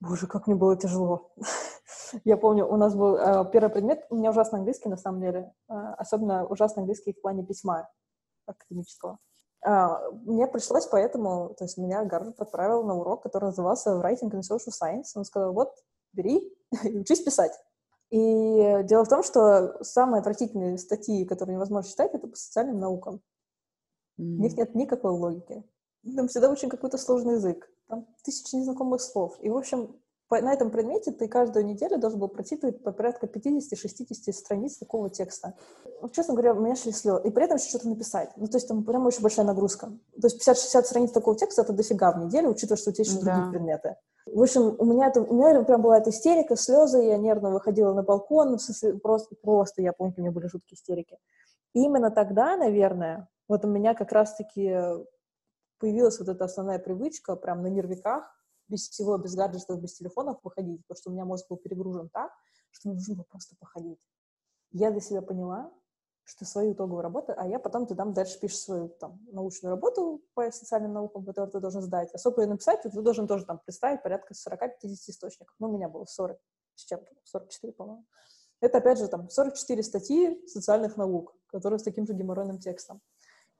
[0.00, 1.32] боже, как мне было тяжело.
[2.24, 5.52] Я помню, у нас был э, первый предмет, у меня ужасный английский, на самом деле,
[5.68, 7.88] э, особенно ужасный английский в плане письма
[8.46, 9.18] академического.
[9.66, 14.40] Э, мне пришлось поэтому, то есть меня Гарвард отправил на урок, который назывался Writing and
[14.40, 15.12] Social Science.
[15.14, 15.72] Он сказал, вот,
[16.12, 16.54] бери
[16.84, 17.52] и учись писать.
[18.10, 23.16] И дело в том, что самые отвратительные статьи, которые невозможно читать, это по социальным наукам.
[24.18, 24.36] Mm.
[24.36, 25.64] В них нет никакой логики.
[26.14, 27.68] Там всегда очень какой-то сложный язык.
[27.88, 29.36] Там тысячи незнакомых слов.
[29.40, 30.00] И, в общем,
[30.30, 35.54] на этом предмете ты каждую неделю должен был прочитывать по порядка 50-60 страниц такого текста.
[36.12, 37.20] Честно говоря, у меня шли слезы.
[37.24, 38.30] И при этом еще что-то написать.
[38.36, 39.92] Ну, то есть там прям очень большая нагрузка.
[40.20, 43.20] То есть 50-60 страниц такого текста— это дофига в неделю, учитывая, что у тебя еще
[43.20, 43.34] да.
[43.34, 43.96] другие предметы.
[44.26, 47.94] В общем, у меня, это, у меня прям была эта истерика, слезы, я нервно выходила
[47.94, 48.58] на балкон,
[49.00, 51.18] просто, просто, я помню, у меня были жуткие истерики.
[51.74, 54.76] И именно тогда, наверное, вот у меня как раз-таки
[55.78, 58.24] появилась вот эта основная привычка прям на нервиках
[58.68, 62.32] без всего, без гаджетов, без телефонов выходить, потому что у меня мозг был перегружен так,
[62.70, 64.00] что мне нужно было просто походить.
[64.72, 65.72] Я для себя поняла,
[66.24, 70.22] что свою итоговую работу, а я потом ты там дальше пишешь свою там, научную работу
[70.34, 72.12] по социальным наукам, которую ты должен сдать.
[72.12, 75.54] Особо ее написать, ты должен тоже там представить порядка 40-50 источников.
[75.60, 76.36] Ну, у меня было 40
[76.74, 78.04] с чем-то, 44, по-моему.
[78.60, 83.00] Это, опять же, там 44 статьи социальных наук, которые с таким же геморройным текстом.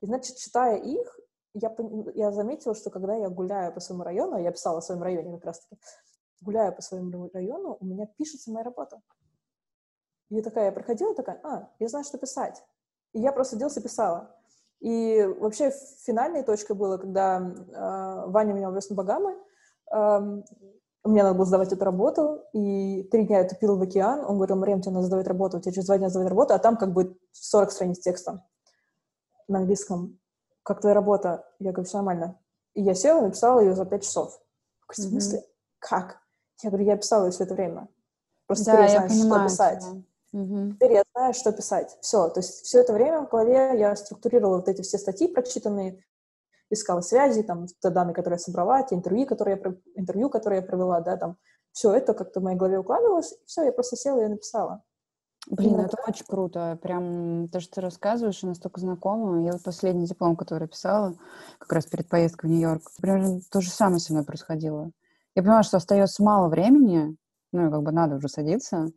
[0.00, 1.20] И, значит, читая их,
[1.56, 1.74] я,
[2.14, 5.46] я заметила, что когда я гуляю по своему району, я писала в своем районе как
[5.46, 5.80] раз-таки,
[6.40, 9.00] гуляю по своему району, у меня пишется моя работа.
[10.28, 12.62] И такая, я проходила, такая, а, я знаю, что писать.
[13.12, 14.34] И я просто делась и писала.
[14.80, 15.70] И вообще
[16.04, 19.34] финальной точкой было, когда э, Ваня меня увез на Багамы,
[19.90, 20.42] э,
[21.04, 24.56] мне надо было сдавать эту работу, и три дня я тупила в океан, он говорил,
[24.56, 27.16] Мария, тебе надо сдавать работу, тебе через два дня сдавать работу, а там как бы
[27.32, 28.44] 40 страниц текста
[29.48, 30.18] на английском.
[30.66, 31.48] Как твоя работа?
[31.60, 32.40] Я говорю, все нормально.
[32.74, 34.42] И я села написала ее за пять часов.
[34.88, 35.38] В смысле?
[35.38, 35.52] Mm-hmm.
[35.78, 36.18] Как?
[36.64, 37.88] Я говорю, я писала ее все это время.
[38.48, 39.84] Просто да, теперь я знаю, понимаю, что писать.
[40.32, 40.40] Да.
[40.40, 40.72] Угу.
[40.72, 41.96] Теперь я знаю, что писать.
[42.00, 42.28] Все.
[42.30, 46.04] То есть все это время в голове я структурировала вот эти все статьи прочитанные,
[46.68, 50.66] искала связи, там, те данные, которые я собрала, те интервью, которые я, интервью, которые я
[50.66, 51.36] провела, да, там,
[51.70, 54.82] все это как-то в моей голове укладывалось, и все, я просто села и написала.
[55.48, 56.78] Блин, это очень круто.
[56.82, 59.44] Прям то, что ты рассказываешь, настолько знакомо.
[59.44, 61.14] Я вот последний диплом, который писала,
[61.58, 64.90] как раз перед поездкой в Нью-Йорк, примерно то же самое со мной происходило.
[65.36, 67.16] Я понимаю, что остается мало времени,
[67.52, 68.88] ну и как бы надо уже садиться,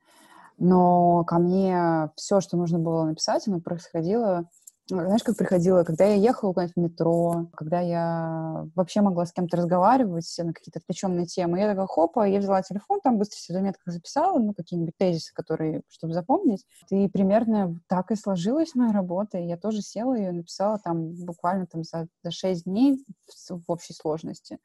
[0.57, 4.49] но ко мне все, что нужно было написать, оно происходило
[4.89, 9.57] знаешь, как приходило, когда я ехала куда-нибудь в метро, когда я вообще могла с кем-то
[9.57, 13.81] разговаривать на какие-то отвлеченные темы, я такая, хопа, я взяла телефон, там быстро все заметки
[13.85, 16.65] записала, ну, какие-нибудь тезисы, которые, чтобы запомнить.
[16.89, 21.67] И примерно так и сложилась моя работа, и я тоже села и написала там буквально
[21.67, 24.57] там за, за 6 дней в, в общей сложности.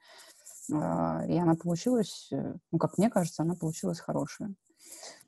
[0.72, 4.54] А, и она получилась, э, ну, как мне кажется, она получилась хорошая.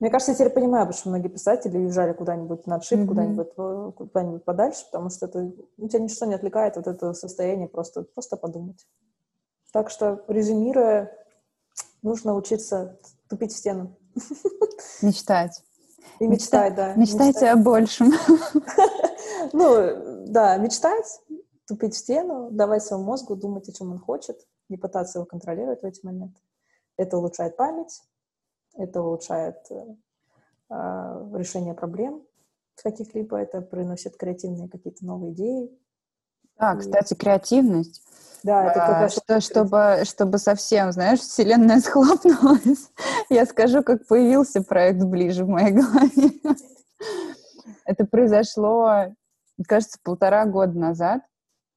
[0.00, 3.06] Мне кажется, я теперь понимаю, почему многие писатели уезжали куда-нибудь на отшиб, mm-hmm.
[3.06, 8.02] куда-нибудь, куда-нибудь подальше, потому что это, у тебя ничто не отвлекает от этого состояния, просто,
[8.02, 8.86] просто подумать.
[9.72, 11.12] Так что, резюмируя,
[12.02, 12.98] нужно учиться
[13.28, 13.96] тупить в стену.
[15.02, 15.62] Мечтать.
[16.18, 16.94] И мечтать, да.
[16.94, 18.12] Мечтайте о большем.
[19.52, 21.20] Ну, да, мечтать,
[21.66, 24.38] тупить в стену, давать своему мозгу думать, о чем он хочет,
[24.68, 26.40] не пытаться его контролировать в эти моменты.
[26.96, 28.02] Это улучшает память,
[28.76, 29.96] это улучшает э,
[30.68, 32.22] а, решение проблем
[32.82, 35.70] каких-либо, это приносит креативные какие-то новые идеи.
[36.58, 36.78] Да, и...
[36.78, 38.02] кстати, креативность.
[38.42, 39.12] Да, это как раз...
[39.12, 42.90] Что, чтобы, чтобы совсем, знаешь, вселенная схлопнулась,
[43.28, 46.30] я скажу, как появился проект ближе в моей голове.
[47.84, 49.14] Это произошло,
[49.66, 51.22] кажется, полтора года назад.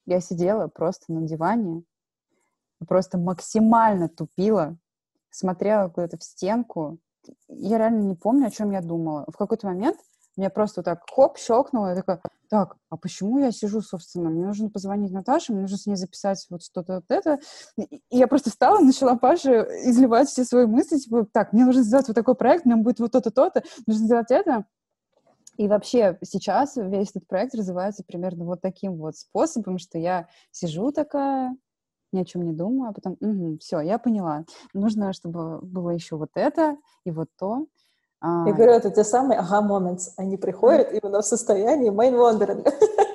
[0.06, 1.84] Я сидела просто на диване,
[2.88, 4.76] просто максимально тупила,
[5.30, 7.00] смотрела куда-то в стенку.
[7.48, 9.26] Я реально не помню, о чем я думала.
[9.28, 9.98] В какой-то момент
[10.40, 14.30] меня просто так хоп, щелкнуло, и такая, так, а почему я сижу, собственно?
[14.30, 17.40] Мне нужно позвонить Наташе, мне нужно с ней записать вот что-то вот это.
[17.78, 22.08] И я просто встала, начала Паше изливать все свои мысли, типа, так, мне нужно сделать
[22.08, 24.66] вот такой проект, мне будет вот то-то, то-то, нужно сделать это.
[25.58, 30.94] И вообще сейчас весь этот проект развивается примерно вот таким вот способом, что я сижу
[30.94, 31.54] такая,
[32.12, 34.46] ни о чем не думаю, а потом, угу, все, я поняла.
[34.74, 37.68] Нужно, чтобы было еще вот это и вот то.
[38.22, 42.68] А, я говорю, это те самые ага moments, они приходят именно в состоянии main wandering.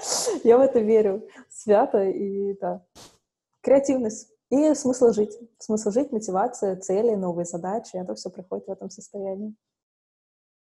[0.44, 2.82] я в это верю свято и да.
[3.60, 5.38] Креативность и смысл жить.
[5.58, 9.54] Смысл жить, мотивация, цели, новые задачи, это все приходит в этом состоянии.